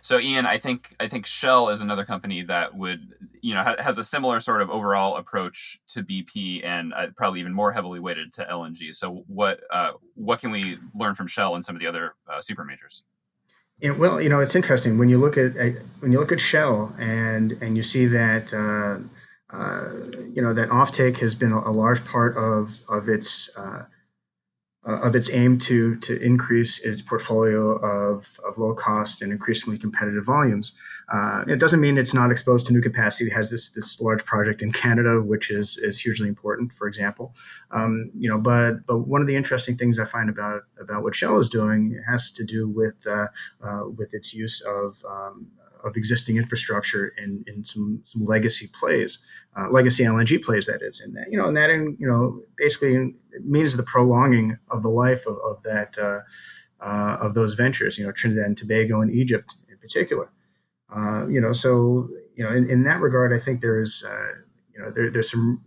So 0.00 0.18
Ian, 0.18 0.46
I 0.46 0.58
think 0.58 0.94
I 0.98 1.08
think 1.08 1.26
Shell 1.26 1.68
is 1.68 1.80
another 1.80 2.04
company 2.04 2.42
that 2.42 2.74
would 2.74 3.14
you 3.40 3.54
know 3.54 3.62
ha- 3.62 3.76
has 3.78 3.98
a 3.98 4.02
similar 4.02 4.40
sort 4.40 4.62
of 4.62 4.70
overall 4.70 5.16
approach 5.16 5.80
to 5.88 6.02
BP 6.02 6.64
and 6.64 6.92
uh, 6.92 7.06
probably 7.16 7.40
even 7.40 7.52
more 7.52 7.72
heavily 7.72 8.00
weighted 8.00 8.32
to 8.34 8.44
LNG. 8.44 8.94
So 8.94 9.24
what 9.26 9.60
uh, 9.70 9.92
what 10.14 10.40
can 10.40 10.50
we 10.50 10.78
learn 10.94 11.14
from 11.14 11.26
Shell 11.26 11.54
and 11.54 11.64
some 11.64 11.76
of 11.76 11.80
the 11.80 11.86
other 11.86 12.14
uh, 12.28 12.40
super 12.40 12.64
majors? 12.64 13.04
Yeah, 13.78 13.90
well, 13.92 14.20
you 14.20 14.28
know, 14.28 14.40
it's 14.40 14.54
interesting 14.54 14.96
when 14.96 15.08
you 15.08 15.18
look 15.18 15.36
at, 15.36 15.56
at 15.56 15.74
when 16.00 16.12
you 16.12 16.20
look 16.20 16.32
at 16.32 16.40
Shell 16.40 16.94
and 16.98 17.52
and 17.60 17.76
you 17.76 17.82
see 17.82 18.06
that 18.06 18.52
uh, 18.52 19.56
uh, 19.56 19.90
you 20.32 20.40
know 20.42 20.54
that 20.54 20.68
offtake 20.68 21.18
has 21.18 21.34
been 21.34 21.52
a, 21.52 21.58
a 21.58 21.72
large 21.72 22.04
part 22.04 22.36
of 22.36 22.70
of 22.88 23.08
its 23.08 23.50
uh, 23.56 23.82
uh, 24.86 24.98
of 25.00 25.14
its 25.14 25.30
aim 25.30 25.58
to 25.58 25.96
to 25.96 26.20
increase 26.20 26.80
its 26.80 27.02
portfolio 27.02 27.76
of, 27.76 28.26
of 28.46 28.58
low 28.58 28.74
cost 28.74 29.22
and 29.22 29.32
increasingly 29.32 29.78
competitive 29.78 30.24
volumes. 30.24 30.72
Uh, 31.12 31.44
it 31.46 31.56
doesn't 31.56 31.80
mean 31.80 31.98
it's 31.98 32.14
not 32.14 32.30
exposed 32.30 32.66
to 32.66 32.72
new 32.72 32.80
capacity. 32.80 33.26
It 33.26 33.32
has 33.32 33.50
this 33.50 33.70
this 33.70 34.00
large 34.00 34.24
project 34.24 34.62
in 34.62 34.72
Canada, 34.72 35.20
which 35.20 35.50
is 35.50 35.78
is 35.78 36.00
hugely 36.00 36.28
important, 36.28 36.72
for 36.72 36.88
example. 36.88 37.34
Um, 37.70 38.10
you 38.18 38.28
know, 38.28 38.38
but 38.38 38.86
but 38.86 38.98
one 39.00 39.20
of 39.20 39.26
the 39.26 39.36
interesting 39.36 39.76
things 39.76 39.98
I 39.98 40.04
find 40.04 40.28
about 40.28 40.62
about 40.80 41.02
what 41.02 41.14
Shell 41.14 41.38
is 41.38 41.48
doing 41.48 42.02
has 42.08 42.30
to 42.32 42.44
do 42.44 42.68
with 42.68 42.94
uh, 43.06 43.26
uh 43.62 43.82
with 43.96 44.14
its 44.14 44.32
use 44.32 44.62
of 44.66 44.96
um, 45.08 45.46
of 45.84 45.96
existing 45.96 46.36
infrastructure 46.36 47.12
in, 47.18 47.44
in 47.46 47.64
some, 47.64 48.00
some 48.04 48.24
legacy 48.24 48.70
plays, 48.78 49.18
uh, 49.58 49.68
legacy 49.70 50.04
LNG 50.04 50.42
plays 50.42 50.66
that 50.66 50.82
is, 50.82 51.00
and 51.00 51.14
that 51.16 51.26
you 51.30 51.38
know, 51.38 51.48
and 51.48 51.56
that 51.56 51.70
in, 51.70 51.96
you 51.98 52.06
know 52.06 52.40
basically 52.56 53.14
means 53.44 53.76
the 53.76 53.82
prolonging 53.82 54.56
of 54.70 54.82
the 54.82 54.88
life 54.88 55.26
of, 55.26 55.36
of 55.44 55.62
that 55.64 55.96
uh, 55.98 56.20
uh, 56.84 57.16
of 57.20 57.34
those 57.34 57.54
ventures. 57.54 57.98
You 57.98 58.06
know, 58.06 58.12
Trinidad 58.12 58.46
and 58.46 58.56
Tobago 58.56 59.02
and 59.02 59.12
Egypt 59.12 59.54
in 59.70 59.76
particular. 59.78 60.30
Uh, 60.94 61.26
you 61.28 61.40
know, 61.40 61.52
so 61.52 62.08
you 62.34 62.44
know, 62.44 62.50
in, 62.50 62.68
in 62.70 62.82
that 62.84 63.00
regard, 63.00 63.32
I 63.32 63.42
think 63.42 63.60
there 63.60 63.80
is 63.80 64.04
uh, 64.06 64.32
you 64.74 64.80
know 64.80 64.90
there, 64.90 65.10
there's 65.10 65.30
some 65.30 65.62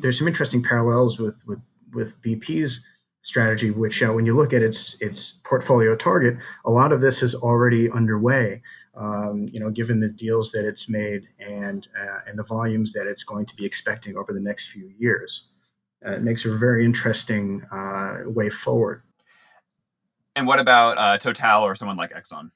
there's 0.00 0.18
some 0.18 0.28
interesting 0.28 0.62
parallels 0.62 1.18
with 1.18 1.36
with 1.46 1.60
with 1.92 2.20
BP's 2.22 2.80
strategy, 3.26 3.70
which 3.70 4.02
uh, 4.02 4.12
when 4.12 4.24
you 4.24 4.36
look 4.36 4.52
at 4.52 4.62
its 4.62 4.96
its 5.00 5.34
portfolio 5.44 5.96
target, 5.96 6.36
a 6.64 6.70
lot 6.70 6.92
of 6.92 7.00
this 7.00 7.22
is 7.22 7.34
already 7.34 7.90
underway 7.90 8.62
um, 8.96 9.48
you 9.52 9.60
know, 9.60 9.70
given 9.70 10.00
the 10.00 10.08
deals 10.08 10.52
that 10.52 10.64
it's 10.64 10.88
made 10.88 11.28
and 11.38 11.86
uh, 12.00 12.20
and 12.26 12.38
the 12.38 12.44
volumes 12.44 12.92
that 12.94 13.06
it's 13.06 13.24
going 13.24 13.46
to 13.46 13.54
be 13.54 13.64
expecting 13.64 14.16
over 14.16 14.32
the 14.32 14.40
next 14.40 14.68
few 14.68 14.90
years. 14.98 15.44
Uh, 16.06 16.12
it 16.12 16.22
makes 16.22 16.44
a 16.44 16.56
very 16.56 16.84
interesting 16.84 17.62
uh, 17.72 18.18
way 18.26 18.48
forward. 18.48 19.02
And 20.34 20.46
what 20.46 20.60
about 20.60 20.98
uh, 20.98 21.18
Total 21.18 21.62
or 21.62 21.74
someone 21.74 21.96
like 21.96 22.12
Exxon? 22.12 22.50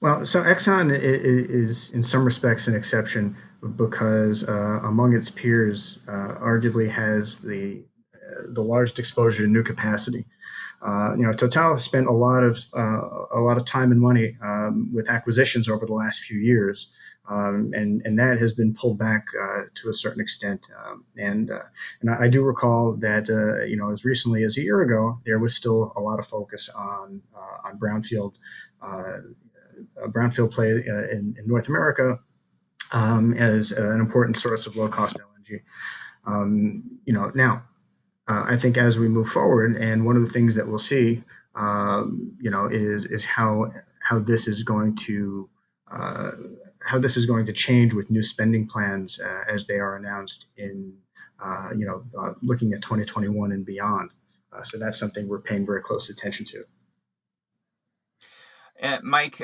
Well, 0.00 0.26
so 0.26 0.42
Exxon 0.42 0.90
is, 0.92 1.90
in 1.90 2.02
some 2.02 2.24
respects 2.24 2.66
an 2.66 2.74
exception 2.74 3.36
because 3.76 4.44
uh, 4.44 4.80
among 4.82 5.14
its 5.14 5.30
peers, 5.30 5.98
uh, 6.08 6.34
arguably 6.40 6.90
has 6.90 7.38
the 7.38 7.82
the 8.48 8.62
largest 8.62 8.98
exposure 8.98 9.42
to 9.42 9.48
new 9.48 9.62
capacity. 9.62 10.26
Uh, 10.82 11.14
you 11.16 11.22
know, 11.22 11.32
Total 11.32 11.72
has 11.72 11.84
spent 11.84 12.06
a 12.06 12.12
lot 12.12 12.42
of 12.42 12.58
uh, 12.76 13.00
a 13.34 13.40
lot 13.40 13.56
of 13.56 13.64
time 13.64 13.92
and 13.92 14.00
money 14.00 14.36
um, 14.42 14.90
with 14.92 15.08
acquisitions 15.08 15.68
over 15.68 15.86
the 15.86 15.94
last 15.94 16.20
few 16.20 16.38
years, 16.38 16.88
um, 17.28 17.70
and 17.74 18.02
and 18.04 18.18
that 18.18 18.38
has 18.38 18.52
been 18.52 18.74
pulled 18.74 18.98
back 18.98 19.24
uh, 19.40 19.62
to 19.74 19.88
a 19.88 19.94
certain 19.94 20.20
extent. 20.20 20.60
Um, 20.84 21.04
and 21.16 21.50
uh, 21.50 21.62
and 22.02 22.10
I, 22.10 22.28
do 22.28 22.42
recall 22.42 22.92
that 23.00 23.30
uh, 23.30 23.64
you 23.64 23.76
know 23.76 23.90
as 23.90 24.04
recently 24.04 24.44
as 24.44 24.58
a 24.58 24.60
year 24.60 24.82
ago, 24.82 25.18
there 25.24 25.38
was 25.38 25.54
still 25.54 25.92
a 25.96 26.00
lot 26.00 26.20
of 26.20 26.26
focus 26.28 26.68
on 26.74 27.22
uh, 27.34 27.68
on 27.68 27.78
brownfield 27.78 28.34
brownfield 30.08 30.52
play 30.52 30.70
in, 30.70 31.34
in, 31.38 31.46
North 31.46 31.68
America 31.68 32.18
um, 32.92 33.34
as 33.34 33.72
an 33.72 33.98
important 33.98 34.36
source 34.36 34.66
of 34.66 34.76
low 34.76 34.88
cost 34.88 35.16
LNG. 35.16 35.62
Um, 36.26 36.98
you 37.06 37.14
know 37.14 37.32
now 37.34 37.62
uh, 38.28 38.44
I 38.46 38.56
think 38.56 38.76
as 38.76 38.98
we 38.98 39.08
move 39.08 39.28
forward, 39.28 39.76
and 39.76 40.04
one 40.04 40.16
of 40.16 40.22
the 40.22 40.32
things 40.32 40.56
that 40.56 40.66
we'll 40.66 40.78
see, 40.78 41.22
um, 41.54 42.36
you 42.40 42.50
know, 42.50 42.66
is 42.66 43.04
is 43.04 43.24
how 43.24 43.72
how 44.00 44.18
this 44.18 44.48
is 44.48 44.62
going 44.62 44.96
to 44.96 45.48
uh, 45.90 46.32
how 46.80 46.98
this 46.98 47.16
is 47.16 47.26
going 47.26 47.46
to 47.46 47.52
change 47.52 47.94
with 47.94 48.10
new 48.10 48.24
spending 48.24 48.66
plans 48.66 49.20
uh, 49.20 49.42
as 49.48 49.66
they 49.66 49.74
are 49.74 49.96
announced 49.96 50.46
in 50.56 50.92
uh, 51.42 51.70
you 51.76 51.86
know 51.86 52.02
uh, 52.18 52.32
looking 52.42 52.72
at 52.72 52.82
2021 52.82 53.52
and 53.52 53.64
beyond. 53.64 54.10
Uh, 54.52 54.62
so 54.62 54.78
that's 54.78 54.98
something 54.98 55.28
we're 55.28 55.40
paying 55.40 55.64
very 55.64 55.82
close 55.82 56.08
attention 56.08 56.46
to. 56.46 56.64
And 58.80 59.02
Mike, 59.04 59.40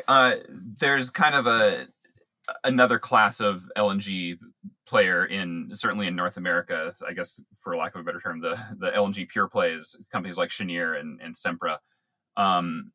there's 0.80 1.10
kind 1.10 1.34
of 1.34 1.46
a 1.46 1.86
another 2.64 2.98
class 2.98 3.40
of 3.40 3.70
LNG 3.76 4.38
player 4.86 5.24
in 5.24 5.70
certainly 5.74 6.06
in 6.06 6.16
North 6.16 6.36
America. 6.36 6.92
I 7.06 7.12
guess 7.12 7.42
for 7.52 7.76
lack 7.76 7.94
of 7.94 8.00
a 8.00 8.04
better 8.04 8.20
term, 8.20 8.40
the 8.40 8.58
the 8.78 8.90
LNG 8.90 9.28
pure 9.28 9.48
plays 9.48 9.96
companies 10.10 10.38
like 10.38 10.50
Cheniere 10.50 10.98
and, 10.98 11.20
and 11.20 11.34
Sempra. 11.34 11.78
Um, 12.36 12.92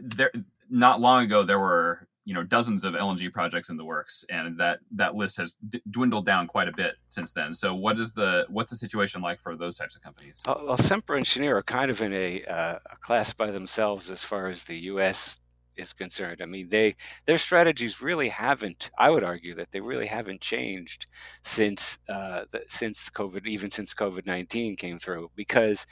there 0.00 0.32
not 0.68 1.00
long 1.00 1.24
ago 1.24 1.42
there 1.42 1.58
were 1.58 2.08
you 2.24 2.34
know 2.34 2.42
dozens 2.42 2.84
of 2.84 2.94
LNG 2.94 3.32
projects 3.32 3.68
in 3.68 3.76
the 3.76 3.84
works, 3.84 4.24
and 4.30 4.58
that 4.58 4.80
that 4.92 5.14
list 5.14 5.36
has 5.38 5.56
d- 5.68 5.82
dwindled 5.90 6.26
down 6.26 6.46
quite 6.46 6.68
a 6.68 6.72
bit 6.72 6.94
since 7.08 7.32
then. 7.32 7.54
So, 7.54 7.74
what 7.74 7.98
is 7.98 8.12
the 8.12 8.46
what's 8.48 8.70
the 8.70 8.76
situation 8.76 9.22
like 9.22 9.40
for 9.40 9.56
those 9.56 9.76
types 9.76 9.96
of 9.96 10.02
companies? 10.02 10.42
Well, 10.46 10.76
Sempra 10.76 11.16
and 11.16 11.26
Cheniere 11.26 11.56
are 11.56 11.62
kind 11.62 11.90
of 11.90 12.00
in 12.00 12.12
a, 12.12 12.44
uh, 12.44 12.78
a 12.90 12.96
class 13.00 13.32
by 13.32 13.50
themselves 13.50 14.10
as 14.10 14.22
far 14.22 14.48
as 14.48 14.64
the 14.64 14.78
U.S 14.78 15.36
is 15.76 15.92
concerned. 15.92 16.40
I 16.42 16.46
mean, 16.46 16.68
they 16.68 16.96
their 17.24 17.38
strategies 17.38 18.02
really 18.02 18.28
haven't. 18.28 18.90
I 18.98 19.10
would 19.10 19.24
argue 19.24 19.54
that 19.54 19.70
they 19.72 19.80
really 19.80 20.06
haven't 20.06 20.40
changed 20.40 21.06
since 21.42 21.98
uh, 22.08 22.44
the, 22.50 22.62
since 22.68 23.10
COVID, 23.10 23.46
even 23.46 23.70
since 23.70 23.94
COVID 23.94 24.26
nineteen 24.26 24.76
came 24.76 24.98
through, 24.98 25.30
because 25.36 25.86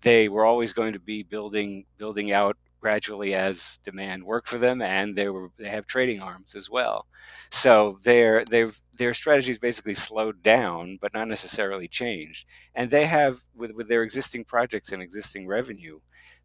they 0.00 0.28
were 0.28 0.44
always 0.44 0.72
going 0.72 0.92
to 0.92 1.00
be 1.00 1.22
building 1.22 1.84
building 1.98 2.32
out 2.32 2.56
gradually 2.80 3.34
as 3.34 3.78
demand 3.82 4.22
worked 4.22 4.46
for 4.46 4.58
them, 4.58 4.82
and 4.82 5.16
they 5.16 5.28
were 5.30 5.50
they 5.56 5.70
have 5.70 5.86
trading 5.86 6.20
arms 6.20 6.54
as 6.54 6.68
well. 6.68 7.06
So 7.50 7.96
their 8.04 8.44
their 8.44 8.70
their 8.98 9.14
strategies 9.14 9.58
basically 9.58 9.94
slowed 9.94 10.42
down, 10.42 10.98
but 11.00 11.14
not 11.14 11.26
necessarily 11.26 11.88
changed. 11.88 12.46
And 12.74 12.90
they 12.90 13.06
have 13.06 13.42
with 13.56 13.72
with 13.72 13.88
their 13.88 14.02
existing 14.02 14.44
projects 14.44 14.92
and 14.92 15.02
existing 15.02 15.46
revenue 15.46 16.00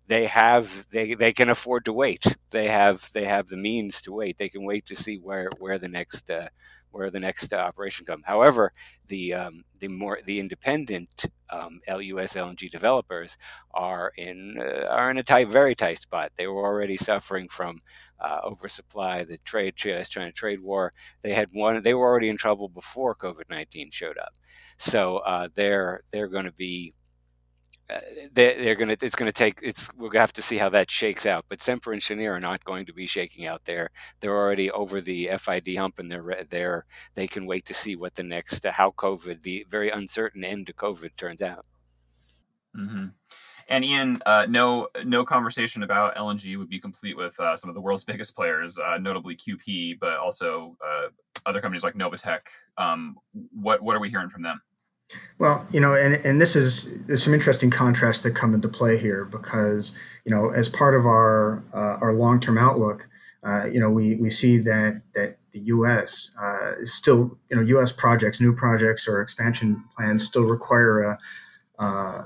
they 0.10 0.26
have 0.26 0.88
they 0.92 1.14
they 1.14 1.34
can 1.34 1.50
afford 1.50 1.86
to 1.86 1.94
wait. 1.94 2.26
They 2.52 2.68
have 2.68 3.10
they 3.14 3.26
have 3.26 3.48
the 3.48 3.58
means 3.58 4.02
to 4.04 4.12
wait. 4.14 4.38
They 4.40 4.50
can 4.50 4.66
wait 4.66 4.86
to 4.88 4.96
see 4.96 5.18
where 5.18 5.50
where 5.60 5.78
the 5.78 5.88
next 5.88 6.32
uh, 6.32 6.50
where 6.92 7.12
the 7.12 7.20
next 7.20 7.54
uh, 7.54 7.58
operation 7.58 8.08
comes. 8.08 8.24
However, 8.26 8.74
the 9.08 9.36
um, 9.36 9.64
the 9.80 9.88
more 9.88 10.20
the 10.26 10.40
independent 10.40 11.26
um, 11.52 11.82
LUS 11.88 12.34
LNG 12.34 12.72
developers 12.72 13.38
are 13.74 14.12
in 14.18 14.58
uh, 14.60 14.88
are 14.88 15.12
in 15.12 15.20
a 15.20 15.24
tight, 15.24 15.50
very 15.50 15.76
tight 15.76 16.00
spot. 16.00 16.32
They 16.38 16.48
were 16.48 16.66
already 16.66 16.98
suffering 16.98 17.48
from 17.48 17.80
uh, 18.20 18.42
oversupply, 18.44 19.24
the 19.26 19.38
trade 19.46 19.76
China 19.76 20.32
trade 20.32 20.62
war. 20.62 20.92
They 21.22 21.34
had 21.34 21.50
one. 21.54 21.82
They 21.84 21.94
were 21.94 22.08
already 22.08 22.30
in 22.30 22.38
trouble 22.38 22.68
before 22.70 23.16
COVID 23.16 23.50
nineteen 23.52 23.92
showed 23.92 24.18
up. 24.18 24.34
So 24.78 25.18
uh, 25.20 25.50
they're 25.54 26.02
they're 26.12 26.28
going 26.30 26.46
to 26.46 26.52
be 26.52 26.94
they're, 28.34 28.56
they're 28.56 28.76
going 28.76 28.96
to 28.96 29.06
it's 29.06 29.16
going 29.16 29.30
to 29.30 29.36
take 29.36 29.60
it's 29.64 29.90
we'll 29.98 30.12
have 30.12 30.34
to 30.34 30.42
see 30.42 30.58
how 30.58 30.70
that 30.70 30.92
shakes 30.92 31.26
out 31.26 31.46
but 31.50 31.60
Sempra 31.60 31.94
and 31.94 32.02
Cheniere 32.02 32.36
are 32.36 32.40
not 32.40 32.64
going 32.64 32.86
to 32.86 32.94
be 32.94 33.08
shaking 33.08 33.48
out 33.48 33.66
there. 33.66 33.90
They're 34.20 34.36
already 34.36 34.70
over 34.70 35.02
the 35.02 35.30
FID 35.38 35.76
hump 35.78 36.00
and 36.00 36.12
they're 36.12 36.46
there 36.50 36.86
they 37.16 37.28
can 37.28 37.46
wait 37.46 37.66
to 37.66 37.74
see 37.74 37.96
what 37.96 38.16
the 38.16 38.24
next 38.24 38.66
uh, 38.66 38.74
how 38.74 38.92
COVID 38.92 39.42
the 39.42 39.66
very 39.70 39.90
uncertain 39.90 40.44
end 40.44 40.68
to 40.68 40.74
COVID 40.74 41.16
turns 41.18 41.42
out. 41.42 41.66
Mm-hmm. 42.78 43.08
and 43.68 43.86
Ian 43.86 44.20
uh, 44.28 44.46
no 44.48 44.90
no 45.04 45.26
conversation 45.26 45.82
about 45.82 46.16
LNG 46.16 46.56
would 46.58 46.70
be 46.70 46.80
complete 46.80 47.18
with 47.18 47.40
uh, 47.40 47.56
some 47.56 47.70
of 47.70 47.74
the 47.74 47.82
world's 47.82 48.06
biggest 48.12 48.36
players 48.36 48.78
uh, 48.78 49.00
notably 49.00 49.36
QP 49.36 49.98
but 50.00 50.18
also 50.18 50.78
uh, 50.86 51.08
other 51.48 51.62
companies 51.62 51.84
like 51.84 51.96
Novatek 51.96 52.42
um, 52.78 53.16
what 53.52 53.82
what 53.82 53.96
are 53.96 54.00
we 54.00 54.10
hearing 54.10 54.30
from 54.30 54.44
them 54.44 54.62
well, 55.40 55.66
you 55.72 55.80
know, 55.80 55.96
and, 55.96 56.16
and 56.16 56.42
this 56.42 56.56
is 56.56 56.90
there's 57.08 57.24
some 57.24 57.34
interesting 57.34 57.70
contrasts 57.70 58.22
that 58.24 58.36
come 58.36 58.54
into 58.54 58.68
play 58.68 58.98
here 58.98 59.26
because 59.26 59.92
you 60.26 60.32
know 60.32 60.50
as 60.50 60.70
part 60.70 60.96
of 60.96 61.06
our 61.06 61.64
uh, 61.74 61.98
our 62.02 62.14
long 62.14 62.40
term 62.40 62.58
outlook, 62.58 63.08
uh, 63.44 63.66
you 63.66 63.80
know 63.80 63.90
we 63.90 64.16
we 64.16 64.30
see 64.30 64.58
that 64.60 65.02
that 65.16 65.38
the 65.54 65.60
U.S. 65.60 66.32
Uh, 66.40 66.74
is 66.82 66.94
still 66.94 67.38
you 67.50 67.56
know 67.56 67.62
U.S. 67.62 67.92
projects, 67.92 68.40
new 68.42 68.54
projects 68.54 69.08
or 69.08 69.22
expansion 69.22 69.84
plans 69.96 70.26
still 70.26 70.44
require 70.44 71.02
a 71.04 71.20
uh, 71.80 72.26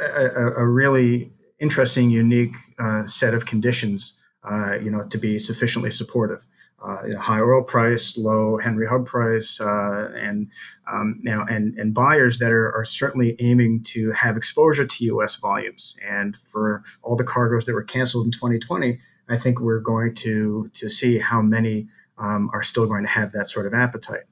a, 0.00 0.52
a, 0.58 0.66
really 0.66 1.32
interesting, 1.58 2.10
unique 2.10 2.54
uh, 2.78 3.04
set 3.04 3.34
of 3.34 3.46
conditions, 3.46 4.14
uh, 4.50 4.74
you 4.74 4.90
know, 4.90 5.02
to 5.04 5.18
be 5.18 5.38
sufficiently 5.38 5.90
supportive 5.90 6.40
uh, 6.86 7.02
you 7.06 7.14
know, 7.14 7.20
high 7.20 7.40
oil 7.40 7.62
price, 7.62 8.16
low 8.16 8.56
Henry 8.56 8.86
Hub 8.86 9.06
price, 9.06 9.60
uh, 9.60 10.10
and 10.14 10.48
um, 10.90 11.20
you 11.22 11.30
know, 11.30 11.44
and 11.48 11.78
and 11.78 11.92
buyers 11.92 12.38
that 12.38 12.50
are, 12.50 12.72
are 12.74 12.84
certainly 12.84 13.36
aiming 13.38 13.82
to 13.84 14.12
have 14.12 14.36
exposure 14.36 14.86
to 14.86 15.04
U.S. 15.06 15.36
volumes. 15.36 15.96
And 16.08 16.36
for 16.44 16.82
all 17.02 17.16
the 17.16 17.24
cargoes 17.24 17.66
that 17.66 17.74
were 17.74 17.84
canceled 17.84 18.24
in 18.24 18.32
2020, 18.32 18.98
I 19.28 19.38
think 19.38 19.60
we're 19.60 19.80
going 19.80 20.14
to 20.16 20.70
to 20.74 20.88
see 20.88 21.18
how 21.18 21.42
many 21.42 21.88
um, 22.18 22.50
are 22.52 22.62
still 22.62 22.86
going 22.86 23.02
to 23.02 23.08
have 23.08 23.32
that 23.32 23.48
sort 23.48 23.66
of 23.66 23.74
appetite. 23.74 24.24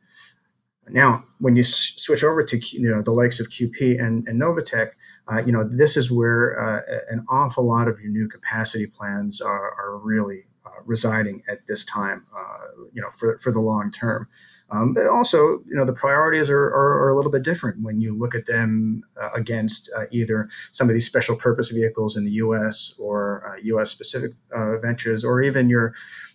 Now, 0.90 1.24
when 1.38 1.56
you 1.56 1.62
s- 1.62 1.92
switch 1.96 2.24
over 2.24 2.42
to 2.42 2.58
you 2.58 2.90
know 2.90 3.02
the 3.02 3.12
likes 3.12 3.40
of 3.40 3.48
QP 3.50 4.02
and, 4.02 4.26
and 4.26 4.40
Novatek, 4.40 4.90
uh, 5.30 5.42
you 5.44 5.52
know 5.52 5.68
this 5.70 5.96
is 5.96 6.10
where 6.10 6.58
uh, 6.58 6.80
an 7.10 7.24
awful 7.28 7.66
lot 7.66 7.88
of 7.88 8.00
your 8.00 8.10
new 8.10 8.28
capacity 8.28 8.86
plans 8.86 9.40
are, 9.40 9.74
are 9.78 9.98
really 9.98 10.47
residing 10.84 11.42
at 11.48 11.58
this 11.66 11.84
time, 11.84 12.26
uh, 12.36 12.82
you 12.92 13.02
know, 13.02 13.08
for, 13.16 13.38
for 13.38 13.52
the 13.52 13.60
long 13.60 13.90
term. 13.92 14.28
Um, 14.70 14.92
but 14.92 15.06
also, 15.06 15.62
you 15.66 15.74
know, 15.74 15.86
the 15.86 15.94
priorities 15.94 16.50
are, 16.50 16.62
are, 16.62 17.04
are, 17.04 17.08
a 17.08 17.16
little 17.16 17.30
bit 17.30 17.42
different 17.42 17.80
when 17.82 18.02
you 18.02 18.16
look 18.16 18.34
at 18.34 18.44
them 18.44 19.02
uh, 19.20 19.30
against 19.34 19.88
uh, 19.96 20.04
either 20.10 20.50
some 20.72 20.90
of 20.90 20.94
these 20.94 21.06
special 21.06 21.36
purpose 21.36 21.70
vehicles 21.70 22.16
in 22.18 22.24
the 22.26 22.32
U.S. 22.32 22.92
or 22.98 23.48
uh, 23.48 23.60
U.S. 23.64 23.90
specific 23.90 24.32
uh, 24.54 24.76
ventures, 24.78 25.24
or 25.24 25.42
even 25.42 25.70
your 25.70 25.94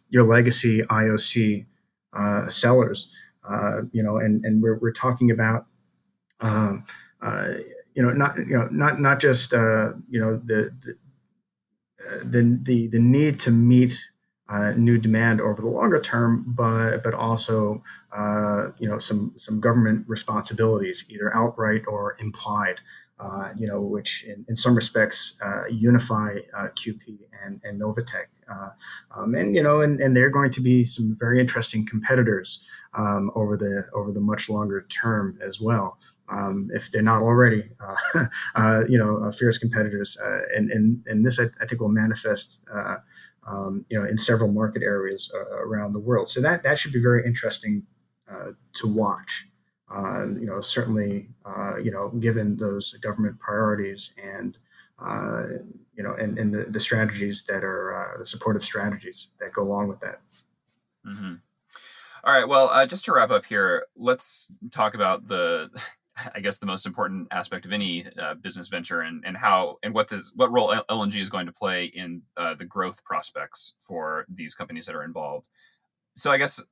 your 0.09 0.23
legacy 0.23 0.81
IOC 0.81 1.65
uh, 2.17 2.47
sellers. 2.49 3.09
you 3.91 4.01
know, 4.01 4.17
and 4.17 4.43
and 4.43 4.63
we're, 4.63 4.79
we're 4.79 4.93
talking 4.93 5.29
about, 5.29 5.67
um, 6.39 6.85
you 7.93 8.01
know, 8.01 8.09
not 8.09 8.35
you 8.37 8.57
know 8.57 8.67
not 8.71 8.99
not 8.99 9.19
just 9.19 9.51
you 9.51 10.19
know 10.19 10.41
the 10.43 10.71
the 10.83 10.97
the, 12.23 12.59
the, 12.63 12.87
the 12.87 12.99
need 12.99 13.39
to 13.41 13.51
meet 13.51 14.07
uh, 14.49 14.71
new 14.71 14.97
demand 14.97 15.39
over 15.41 15.61
the 15.61 15.67
longer 15.67 16.01
term, 16.01 16.43
but 16.47 17.03
but 17.03 17.13
also 17.13 17.81
uh, 18.15 18.69
you 18.77 18.87
know 18.87 18.99
some 18.99 19.33
some 19.37 19.59
government 19.59 20.05
responsibilities, 20.07 21.05
either 21.09 21.35
outright 21.35 21.83
or 21.87 22.17
implied. 22.19 22.79
Uh, 23.19 23.53
you 23.55 23.67
know, 23.67 23.79
which 23.79 24.25
in, 24.27 24.43
in 24.49 24.55
some 24.55 24.75
respects 24.75 25.35
uh, 25.45 25.65
unify 25.69 26.35
uh, 26.57 26.67
QP 26.75 27.19
and, 27.45 27.61
and 27.63 27.79
Novatek. 27.79 28.25
Uh, 28.51 28.69
um, 29.15 29.35
and 29.35 29.55
you 29.55 29.63
know, 29.63 29.79
and, 29.81 30.01
and 30.01 30.17
they're 30.17 30.31
going 30.31 30.51
to 30.51 30.59
be 30.59 30.83
some 30.83 31.15
very 31.19 31.39
interesting 31.39 31.85
competitors 31.87 32.59
um, 32.97 33.31
over 33.35 33.55
the 33.55 33.85
over 33.97 34.11
the 34.11 34.19
much 34.19 34.49
longer 34.49 34.87
term 34.89 35.39
as 35.47 35.61
well. 35.61 35.99
Um, 36.27 36.69
if 36.73 36.91
they're 36.91 37.01
not 37.03 37.21
already, 37.21 37.69
you 38.89 38.97
know, 38.97 39.31
fierce 39.37 39.57
competitors. 39.57 40.17
and, 40.55 40.71
and, 40.71 41.03
and 41.05 41.25
this, 41.25 41.39
I, 41.39 41.43
I 41.61 41.67
think, 41.67 41.79
will 41.81 41.89
manifest 41.89 42.59
um, 43.47 43.85
you 43.89 43.99
know, 43.99 44.07
in 44.07 44.17
several 44.17 44.51
market 44.51 44.81
areas 44.81 45.29
uh, 45.33 45.57
around 45.57 45.93
the 45.93 45.99
world. 45.99 46.29
So 46.29 46.41
that 46.41 46.63
that 46.63 46.79
should 46.79 46.93
be 46.93 47.01
very 47.01 47.25
interesting 47.25 47.83
uh, 48.31 48.51
to 48.75 48.87
watch. 48.87 49.45
Uh, 49.93 50.25
you 50.39 50.45
know, 50.45 50.59
certainly, 50.61 51.29
uh, 51.45 51.77
you 51.77 51.91
know, 51.91 52.09
given 52.19 52.55
those 52.57 52.93
government 53.01 53.37
priorities 53.39 54.11
and 54.21 54.57
uh, 55.03 55.43
you 55.95 56.03
know, 56.03 56.13
and, 56.13 56.39
and 56.39 56.53
the, 56.53 56.65
the 56.69 56.79
strategies 56.79 57.43
that 57.47 57.63
are 57.63 57.93
uh, 57.93 58.17
the 58.19 58.25
supportive 58.25 58.63
strategies 58.63 59.27
that 59.39 59.53
go 59.53 59.63
along 59.63 59.87
with 59.87 59.99
that. 59.99 60.21
Mm-hmm. 61.05 61.33
All 62.23 62.33
right. 62.33 62.47
Well, 62.47 62.87
just 62.87 63.05
to 63.05 63.13
wrap 63.13 63.31
up 63.31 63.45
here, 63.45 63.85
let's 63.97 64.51
talk 64.71 64.93
about 64.95 65.27
the 65.27 65.69
I 66.35 66.39
guess 66.39 66.57
the 66.57 66.65
most 66.65 66.85
important 66.85 67.27
aspect 67.31 67.65
of 67.65 67.71
any 67.71 68.05
uh, 68.21 68.35
business 68.35 68.69
venture 68.69 69.01
and, 69.01 69.23
and 69.25 69.35
how 69.35 69.77
and 69.83 69.93
what 69.93 70.09
this 70.09 70.31
what 70.35 70.51
role 70.51 70.73
LNG 70.89 71.19
is 71.19 71.29
going 71.29 71.47
to 71.47 71.51
play 71.51 71.85
in 71.85 72.21
uh, 72.37 72.53
the 72.53 72.65
growth 72.65 73.03
prospects 73.03 73.75
for 73.79 74.25
these 74.29 74.53
companies 74.53 74.85
that 74.85 74.95
are 74.95 75.03
involved. 75.03 75.49
So 76.15 76.31
I 76.31 76.37
guess 76.37 76.63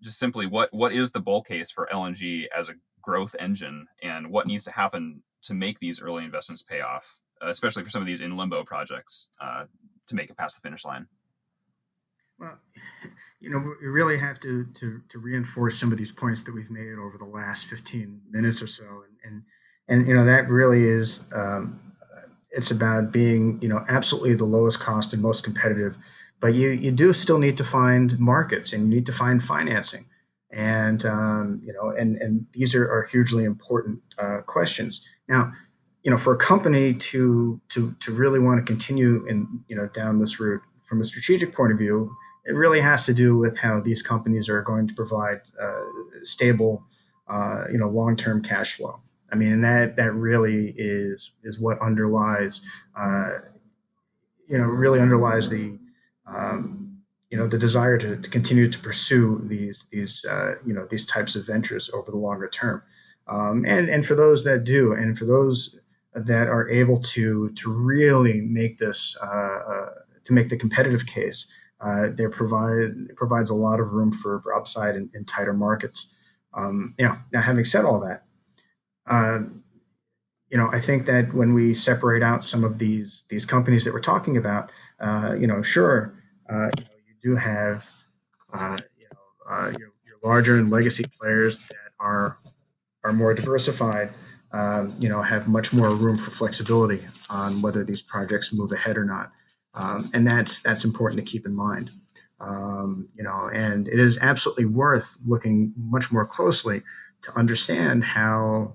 just 0.00 0.18
simply 0.18 0.46
what 0.46 0.72
what 0.72 0.92
is 0.92 1.12
the 1.12 1.20
bull 1.20 1.42
case 1.42 1.70
for 1.70 1.88
LNG 1.92 2.46
as 2.56 2.68
a 2.68 2.74
growth 3.02 3.36
engine 3.38 3.86
and 4.02 4.30
what 4.30 4.46
needs 4.46 4.64
to 4.64 4.72
happen 4.72 5.22
to 5.42 5.54
make 5.54 5.78
these 5.78 6.02
early 6.02 6.24
investments 6.24 6.62
pay 6.62 6.80
off, 6.80 7.20
especially 7.40 7.82
for 7.82 7.90
some 7.90 8.02
of 8.02 8.06
these 8.06 8.20
in 8.20 8.36
limbo 8.36 8.64
projects 8.64 9.30
uh, 9.40 9.64
to 10.06 10.14
make 10.14 10.30
it 10.30 10.36
past 10.36 10.56
the 10.56 10.60
finish 10.60 10.84
line. 10.84 11.06
Well, 12.38 12.58
you 13.40 13.48
know, 13.48 13.74
we 13.80 13.86
really 13.88 14.18
have 14.18 14.38
to, 14.40 14.66
to, 14.78 15.00
to 15.08 15.18
reinforce 15.18 15.78
some 15.78 15.92
of 15.92 15.98
these 15.98 16.12
points 16.12 16.42
that 16.44 16.54
we've 16.54 16.70
made 16.70 16.98
over 16.98 17.16
the 17.18 17.24
last 17.24 17.66
15 17.66 18.20
minutes 18.30 18.60
or 18.60 18.66
so. 18.66 18.84
And, 19.24 19.32
and, 19.32 19.42
and 19.88 20.08
you 20.08 20.14
know, 20.14 20.26
that 20.26 20.48
really 20.48 20.84
is, 20.84 21.20
um, 21.32 21.80
it's 22.50 22.70
about 22.70 23.12
being, 23.12 23.58
you 23.62 23.68
know, 23.68 23.84
absolutely 23.88 24.34
the 24.34 24.44
lowest 24.44 24.78
cost 24.78 25.14
and 25.14 25.22
most 25.22 25.42
competitive. 25.42 25.96
But 26.40 26.48
you, 26.48 26.70
you 26.70 26.90
do 26.90 27.12
still 27.12 27.38
need 27.38 27.56
to 27.56 27.64
find 27.64 28.18
markets 28.18 28.72
and 28.72 28.82
you 28.82 28.88
need 28.88 29.06
to 29.06 29.12
find 29.12 29.42
financing. 29.42 30.06
And, 30.52 31.04
um, 31.06 31.62
you 31.64 31.72
know, 31.72 31.90
and, 31.90 32.16
and 32.16 32.46
these 32.52 32.74
are, 32.74 32.84
are 32.84 33.04
hugely 33.04 33.44
important 33.44 34.00
uh, 34.18 34.38
questions. 34.46 35.00
Now, 35.28 35.52
you 36.02 36.10
know, 36.10 36.18
for 36.18 36.34
a 36.34 36.38
company 36.38 36.92
to, 36.94 37.60
to, 37.70 37.94
to 38.00 38.12
really 38.12 38.38
want 38.38 38.58
to 38.58 38.70
continue 38.70 39.24
in, 39.26 39.62
you 39.68 39.76
know, 39.76 39.86
down 39.94 40.18
this 40.18 40.40
route 40.40 40.62
from 40.88 41.00
a 41.00 41.04
strategic 41.04 41.54
point 41.54 41.72
of 41.72 41.78
view, 41.78 42.14
it 42.50 42.54
really 42.54 42.80
has 42.80 43.04
to 43.06 43.14
do 43.14 43.36
with 43.36 43.56
how 43.56 43.78
these 43.80 44.02
companies 44.02 44.48
are 44.48 44.60
going 44.60 44.88
to 44.88 44.94
provide 44.94 45.40
uh, 45.62 45.82
stable, 46.22 46.82
uh, 47.28 47.62
you 47.70 47.78
know, 47.78 47.88
long-term 47.88 48.42
cash 48.42 48.76
flow. 48.76 48.98
I 49.32 49.36
mean, 49.36 49.60
that 49.60 49.94
that 49.94 50.12
really 50.14 50.74
is 50.76 51.30
is 51.44 51.60
what 51.60 51.80
underlies, 51.80 52.60
uh, 52.98 53.30
you 54.48 54.58
know, 54.58 54.64
really 54.64 54.98
underlies 54.98 55.48
the, 55.48 55.78
um, 56.26 56.98
you 57.30 57.38
know, 57.38 57.46
the 57.46 57.56
desire 57.56 57.96
to, 57.98 58.16
to 58.16 58.30
continue 58.30 58.68
to 58.68 58.78
pursue 58.80 59.40
these 59.44 59.84
these 59.92 60.24
uh, 60.28 60.54
you 60.66 60.74
know 60.74 60.88
these 60.90 61.06
types 61.06 61.36
of 61.36 61.46
ventures 61.46 61.88
over 61.94 62.10
the 62.10 62.16
longer 62.16 62.48
term, 62.48 62.82
um, 63.28 63.64
and 63.64 63.88
and 63.88 64.04
for 64.04 64.16
those 64.16 64.42
that 64.42 64.64
do, 64.64 64.94
and 64.94 65.16
for 65.16 65.24
those 65.24 65.76
that 66.16 66.48
are 66.48 66.68
able 66.68 67.00
to 67.14 67.50
to 67.50 67.70
really 67.70 68.40
make 68.40 68.80
this 68.80 69.16
uh, 69.22 69.58
uh, 69.72 69.90
to 70.24 70.32
make 70.32 70.48
the 70.48 70.56
competitive 70.56 71.06
case 71.06 71.46
uh, 71.80 72.08
they 72.12 72.26
provide 72.26 73.16
provides 73.16 73.50
a 73.50 73.54
lot 73.54 73.80
of 73.80 73.92
room 73.92 74.18
for, 74.22 74.40
for 74.42 74.54
upside 74.54 74.96
in, 74.96 75.10
in 75.14 75.24
tighter 75.24 75.54
markets. 75.54 76.08
Um, 76.52 76.94
you 76.98 77.06
know, 77.06 77.16
now 77.32 77.40
having 77.40 77.64
said 77.64 77.84
all 77.84 78.00
that, 78.00 78.24
uh, 79.06 79.40
you 80.50 80.58
know, 80.58 80.68
I 80.72 80.80
think 80.80 81.06
that 81.06 81.32
when 81.32 81.54
we 81.54 81.74
separate 81.74 82.22
out 82.22 82.44
some 82.44 82.64
of 82.64 82.78
these 82.78 83.24
these 83.28 83.46
companies 83.46 83.84
that 83.84 83.94
we're 83.94 84.00
talking 84.00 84.36
about, 84.36 84.70
uh, 85.00 85.36
you 85.38 85.46
know, 85.46 85.62
sure, 85.62 86.14
uh, 86.50 86.70
you, 86.76 86.84
know, 86.84 86.90
you 87.06 87.14
do 87.22 87.36
have 87.36 87.86
uh, 88.52 88.78
you 88.98 89.06
know 89.12 89.54
uh, 89.54 89.68
your, 89.78 89.92
your, 90.04 90.18
larger 90.22 90.56
and 90.56 90.70
legacy 90.70 91.04
players 91.18 91.58
that 91.68 91.92
are 92.00 92.38
are 93.04 93.12
more 93.12 93.32
diversified. 93.32 94.12
Um, 94.52 94.96
you 94.98 95.08
know, 95.08 95.22
have 95.22 95.46
much 95.46 95.72
more 95.72 95.94
room 95.94 96.18
for 96.18 96.32
flexibility 96.32 97.06
on 97.28 97.62
whether 97.62 97.84
these 97.84 98.02
projects 98.02 98.52
move 98.52 98.72
ahead 98.72 98.98
or 98.98 99.04
not. 99.04 99.30
Um, 99.74 100.10
and 100.12 100.26
that's 100.26 100.60
that's 100.60 100.84
important 100.84 101.24
to 101.24 101.30
keep 101.30 101.46
in 101.46 101.54
mind. 101.54 101.90
Um, 102.40 103.08
you 103.14 103.22
know, 103.22 103.50
and 103.52 103.86
it 103.86 103.98
is 103.98 104.18
absolutely 104.18 104.64
worth 104.64 105.06
looking 105.26 105.72
much 105.76 106.10
more 106.10 106.26
closely 106.26 106.82
to 107.22 107.38
understand 107.38 108.04
how 108.04 108.74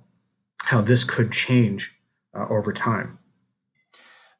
how 0.57 0.81
this 0.81 1.03
could 1.03 1.31
change 1.31 1.91
uh, 2.35 2.45
over 2.49 2.71
time. 2.71 3.19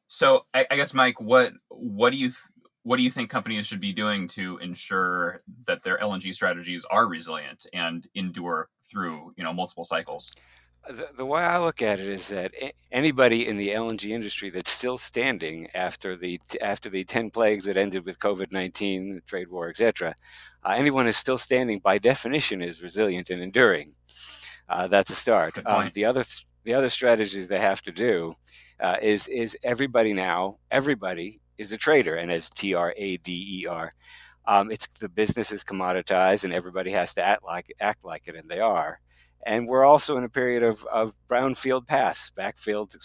So, 0.08 0.46
I, 0.54 0.66
I, 0.70 0.76
guess, 0.76 0.94
Mike, 0.94 1.20
what 1.20 1.52
what 1.68 2.10
do 2.10 2.18
you 2.18 2.28
th- 2.28 2.38
what 2.84 2.98
do 2.98 3.02
you 3.02 3.10
think 3.10 3.28
companies 3.28 3.66
should 3.66 3.80
be 3.80 3.92
doing 3.92 4.28
to 4.28 4.58
ensure 4.58 5.42
that 5.66 5.82
their 5.82 5.98
LNG 5.98 6.32
strategies 6.32 6.84
are 6.84 7.08
resilient 7.08 7.66
and 7.72 8.06
endure 8.14 8.68
through 8.80 9.34
you 9.36 9.42
know 9.42 9.52
multiple 9.52 9.84
cycles? 9.84 10.32
The, 10.88 11.08
the 11.16 11.26
way 11.26 11.42
I 11.42 11.58
look 11.58 11.82
at 11.82 11.98
it 11.98 12.08
is 12.08 12.28
that 12.28 12.52
anybody 12.92 13.46
in 13.46 13.56
the 13.56 13.70
LNG 13.70 14.10
industry 14.10 14.50
that's 14.50 14.70
still 14.70 14.98
standing 14.98 15.68
after 15.74 16.16
the 16.16 16.40
after 16.60 16.88
the 16.88 17.04
ten 17.04 17.30
plagues 17.30 17.64
that 17.64 17.76
ended 17.76 18.06
with 18.06 18.18
COVID 18.18 18.52
nineteen, 18.52 19.20
trade 19.26 19.48
war, 19.48 19.68
etc., 19.68 20.14
uh, 20.64 20.74
anyone 20.76 21.08
is 21.08 21.16
still 21.16 21.38
standing 21.38 21.80
by 21.80 21.98
definition 21.98 22.62
is 22.62 22.82
resilient 22.82 23.30
and 23.30 23.42
enduring. 23.42 23.94
Uh, 24.68 24.86
that's 24.86 25.10
a 25.10 25.14
start. 25.14 25.58
Um, 25.66 25.90
the 25.94 26.04
other 26.04 26.24
the 26.64 26.74
other 26.74 26.88
strategies 26.88 27.48
they 27.48 27.60
have 27.60 27.82
to 27.82 27.92
do 27.92 28.32
uh, 28.80 28.96
is 29.02 29.28
is 29.28 29.56
everybody 29.62 30.12
now 30.12 30.58
everybody 30.70 31.40
is 31.58 31.72
a 31.72 31.76
trader, 31.76 32.14
and 32.16 32.30
as 32.30 32.50
T 32.50 32.74
R 32.74 32.94
A 32.96 33.16
D 33.18 33.62
E 33.62 33.66
R, 33.66 33.90
um, 34.46 34.70
it's 34.70 34.86
the 34.86 35.08
business 35.08 35.52
is 35.52 35.64
commoditized, 35.64 36.44
and 36.44 36.52
everybody 36.52 36.90
has 36.90 37.14
to 37.14 37.22
act 37.22 37.44
like 37.44 37.72
act 37.80 38.04
like 38.04 38.28
it, 38.28 38.36
and 38.36 38.48
they 38.48 38.60
are. 38.60 39.00
And 39.46 39.68
we're 39.68 39.84
also 39.84 40.16
in 40.16 40.24
a 40.24 40.28
period 40.28 40.64
of, 40.64 40.84
of 40.86 41.14
brownfield 41.28 41.86
paths, 41.86 42.32
backfields, 42.36 42.96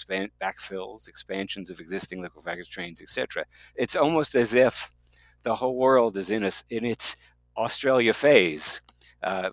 backfills, 0.41 1.07
expansions 1.07 1.69
of 1.69 1.79
existing 1.79 2.19
liquefaction 2.19 2.65
trains, 2.67 2.99
etc. 2.99 3.45
It's 3.75 3.95
almost 3.95 4.33
as 4.33 4.55
if 4.55 4.89
the 5.43 5.53
whole 5.53 5.77
world 5.77 6.17
is 6.17 6.31
in 6.31 6.43
a, 6.43 6.51
in 6.71 6.83
its 6.83 7.15
Australia 7.55 8.11
phase. 8.11 8.81
Uh, 9.21 9.51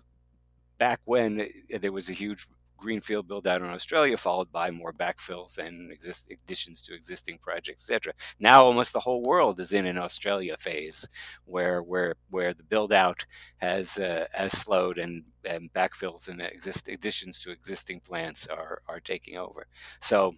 back 0.79 0.99
when 1.05 1.47
there 1.79 1.91
was 1.91 2.09
a 2.09 2.13
huge 2.13 2.47
greenfield 2.79 3.27
build 3.27 3.47
out 3.47 3.61
in 3.61 3.67
Australia, 3.67 4.17
followed 4.17 4.51
by 4.51 4.71
more 4.71 4.93
backfills 4.93 5.57
and 5.57 5.91
exist, 5.91 6.29
additions 6.31 6.81
to 6.83 6.93
existing 6.93 7.37
projects, 7.39 7.83
etc. 7.83 8.13
Now 8.39 8.63
almost 8.63 8.93
the 8.93 8.99
whole 8.99 9.21
world 9.23 9.59
is 9.59 9.73
in 9.73 9.85
an 9.85 9.97
Australia 9.97 10.55
phase, 10.59 11.07
where 11.45 11.81
where 11.81 12.15
where 12.29 12.53
the 12.53 12.63
build 12.63 12.91
out 12.91 13.25
has 13.57 13.97
uh, 13.97 14.25
has 14.31 14.51
slowed 14.53 14.97
and, 14.97 15.23
and 15.45 15.71
backfills 15.73 16.27
and 16.27 16.41
exist, 16.41 16.87
additions 16.87 17.41
to 17.41 17.51
existing 17.51 17.99
plants 17.99 18.47
are 18.47 18.81
are 18.87 18.99
taking 18.99 19.37
over. 19.37 19.67
So. 19.99 20.33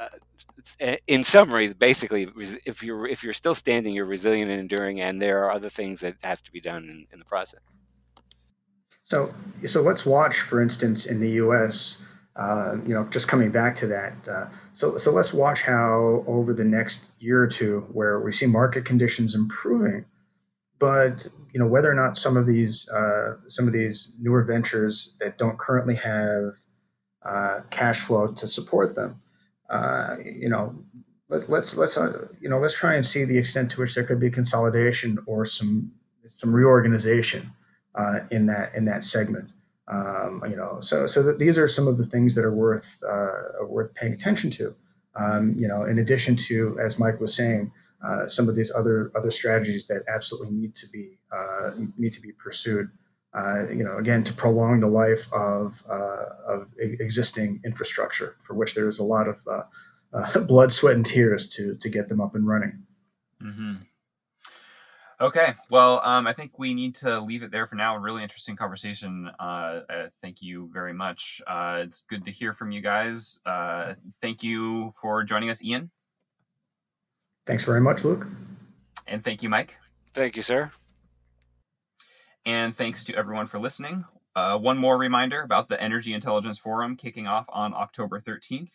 Uh, 0.00 0.96
in 1.08 1.24
summary, 1.24 1.72
basically, 1.72 2.28
if 2.64 2.84
you're 2.84 3.04
if 3.08 3.24
you're 3.24 3.32
still 3.32 3.54
standing, 3.54 3.92
you're 3.92 4.04
resilient 4.04 4.48
and 4.48 4.60
enduring, 4.60 5.00
and 5.00 5.20
there 5.20 5.42
are 5.44 5.50
other 5.50 5.68
things 5.68 6.00
that 6.00 6.14
have 6.22 6.40
to 6.40 6.52
be 6.52 6.60
done 6.60 6.84
in, 6.84 7.06
in 7.12 7.18
the 7.18 7.24
process. 7.24 7.58
So, 9.08 9.34
so 9.66 9.80
let's 9.80 10.04
watch, 10.04 10.40
for 10.40 10.60
instance, 10.60 11.06
in 11.06 11.18
the 11.18 11.30
U.S. 11.42 11.96
Uh, 12.36 12.76
you 12.86 12.92
know, 12.92 13.04
just 13.04 13.26
coming 13.26 13.50
back 13.50 13.74
to 13.76 13.86
that. 13.86 14.12
Uh, 14.28 14.46
so, 14.74 14.98
so 14.98 15.10
let's 15.10 15.32
watch 15.32 15.62
how 15.62 16.24
over 16.26 16.52
the 16.52 16.64
next 16.64 17.00
year 17.18 17.42
or 17.42 17.46
two, 17.46 17.86
where 17.90 18.20
we 18.20 18.32
see 18.32 18.44
market 18.44 18.84
conditions 18.84 19.34
improving, 19.34 20.04
but 20.78 21.26
you 21.54 21.58
know 21.58 21.66
whether 21.66 21.90
or 21.90 21.94
not 21.94 22.18
some 22.18 22.36
of 22.36 22.44
these 22.46 22.86
uh, 22.90 23.36
some 23.48 23.66
of 23.66 23.72
these 23.72 24.14
newer 24.20 24.44
ventures 24.44 25.16
that 25.20 25.38
don't 25.38 25.58
currently 25.58 25.96
have 25.96 26.52
uh, 27.24 27.60
cash 27.70 28.00
flow 28.00 28.28
to 28.28 28.46
support 28.46 28.94
them, 28.94 29.22
uh, 29.70 30.16
you 30.22 30.50
know, 30.50 30.74
let, 31.30 31.48
let's 31.48 31.74
let's 31.74 31.96
uh, 31.96 32.26
you 32.42 32.48
know 32.50 32.58
let's 32.58 32.74
try 32.74 32.94
and 32.94 33.06
see 33.06 33.24
the 33.24 33.38
extent 33.38 33.70
to 33.70 33.80
which 33.80 33.94
there 33.94 34.04
could 34.04 34.20
be 34.20 34.30
consolidation 34.30 35.18
or 35.26 35.46
some 35.46 35.92
some 36.28 36.52
reorganization 36.52 37.50
uh, 37.98 38.20
in 38.30 38.46
that 38.46 38.74
in 38.74 38.84
that 38.86 39.04
segment. 39.04 39.50
Um, 39.88 40.42
you 40.48 40.56
know, 40.56 40.78
so 40.82 41.06
so 41.06 41.22
that 41.22 41.38
these 41.38 41.58
are 41.58 41.68
some 41.68 41.88
of 41.88 41.98
the 41.98 42.06
things 42.06 42.34
that 42.34 42.44
are 42.44 42.54
worth 42.54 42.84
uh, 43.06 43.64
worth 43.66 43.92
paying 43.94 44.12
attention 44.12 44.50
to. 44.52 44.74
Um, 45.18 45.54
you 45.58 45.66
know, 45.66 45.84
in 45.84 45.98
addition 45.98 46.36
to, 46.36 46.78
as 46.80 46.98
Mike 46.98 47.20
was 47.20 47.34
saying, 47.34 47.72
uh, 48.06 48.28
some 48.28 48.48
of 48.48 48.54
these 48.54 48.70
other 48.70 49.10
other 49.16 49.30
strategies 49.30 49.86
that 49.86 50.02
absolutely 50.12 50.50
need 50.50 50.76
to 50.76 50.86
be 50.88 51.18
uh, 51.32 51.70
need 51.96 52.12
to 52.12 52.20
be 52.20 52.32
pursued. 52.32 52.88
Uh, 53.36 53.68
you 53.68 53.84
know, 53.84 53.98
again, 53.98 54.24
to 54.24 54.32
prolong 54.32 54.80
the 54.80 54.86
life 54.86 55.26
of 55.32 55.82
uh, 55.90 56.24
of 56.46 56.68
existing 56.78 57.60
infrastructure, 57.64 58.36
for 58.42 58.54
which 58.54 58.74
there 58.74 58.88
is 58.88 58.98
a 58.98 59.04
lot 59.04 59.26
of 59.26 60.46
blood, 60.46 60.72
sweat, 60.72 60.94
and 60.94 61.06
tears 61.06 61.48
to 61.48 61.74
to 61.76 61.88
get 61.88 62.08
them 62.08 62.20
up 62.20 62.34
and 62.34 62.46
running. 62.46 62.78
Mm-hmm. 63.42 63.74
Okay, 65.20 65.54
well, 65.68 66.00
um, 66.04 66.28
I 66.28 66.32
think 66.32 66.60
we 66.60 66.74
need 66.74 66.94
to 66.96 67.18
leave 67.18 67.42
it 67.42 67.50
there 67.50 67.66
for 67.66 67.74
now. 67.74 67.96
A 67.96 67.98
really 67.98 68.22
interesting 68.22 68.54
conversation. 68.54 69.28
Uh, 69.40 69.80
uh, 69.90 70.08
thank 70.22 70.40
you 70.42 70.70
very 70.72 70.92
much. 70.92 71.42
Uh, 71.44 71.80
it's 71.82 72.02
good 72.02 72.24
to 72.26 72.30
hear 72.30 72.52
from 72.54 72.70
you 72.70 72.80
guys. 72.80 73.40
Uh, 73.44 73.94
thank 74.22 74.44
you 74.44 74.92
for 75.00 75.24
joining 75.24 75.50
us, 75.50 75.64
Ian. 75.64 75.90
Thanks 77.48 77.64
very 77.64 77.80
much, 77.80 78.04
Luke. 78.04 78.28
And 79.08 79.24
thank 79.24 79.42
you, 79.42 79.48
Mike. 79.48 79.76
Thank 80.14 80.36
you, 80.36 80.42
sir. 80.42 80.70
And 82.46 82.76
thanks 82.76 83.02
to 83.04 83.16
everyone 83.16 83.46
for 83.46 83.58
listening. 83.58 84.04
Uh, 84.36 84.56
one 84.56 84.78
more 84.78 84.96
reminder 84.96 85.42
about 85.42 85.68
the 85.68 85.82
Energy 85.82 86.14
Intelligence 86.14 86.60
Forum 86.60 86.94
kicking 86.94 87.26
off 87.26 87.46
on 87.52 87.74
October 87.74 88.20
13th. 88.20 88.70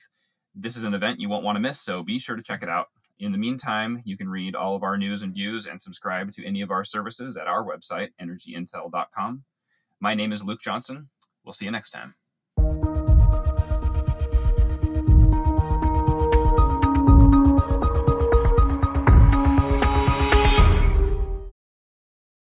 This 0.54 0.76
is 0.76 0.84
an 0.84 0.94
event 0.94 1.22
you 1.22 1.30
won't 1.30 1.46
want 1.46 1.56
to 1.56 1.62
miss, 1.62 1.80
so 1.80 2.04
be 2.04 2.20
sure 2.20 2.36
to 2.36 2.44
check 2.44 2.64
it 2.64 2.70
out. 2.70 2.88
In 3.20 3.32
the 3.32 3.38
meantime, 3.38 4.02
you 4.06 4.18
can 4.18 4.28
read 4.28 4.56
all 4.56 4.76
of 4.76 4.84
our 4.84 4.98
news 4.98 5.22
and 5.22 5.34
views 5.34 5.68
and 5.68 5.80
subscribe 5.80 6.32
to 6.32 6.46
any 6.46 6.62
of 6.62 6.72
our 6.72 6.84
services 6.84 7.38
at 7.38 7.48
our 7.48 7.64
website, 7.64 8.10
energyintel.com. 8.22 9.44
My 10.00 10.14
name 10.14 10.32
is 10.32 10.44
Luke 10.44 10.62
Johnson. 10.62 11.10
We'll 11.44 11.54
see 11.54 11.66
you 11.66 11.72
next 11.72 11.92
time. 11.92 12.16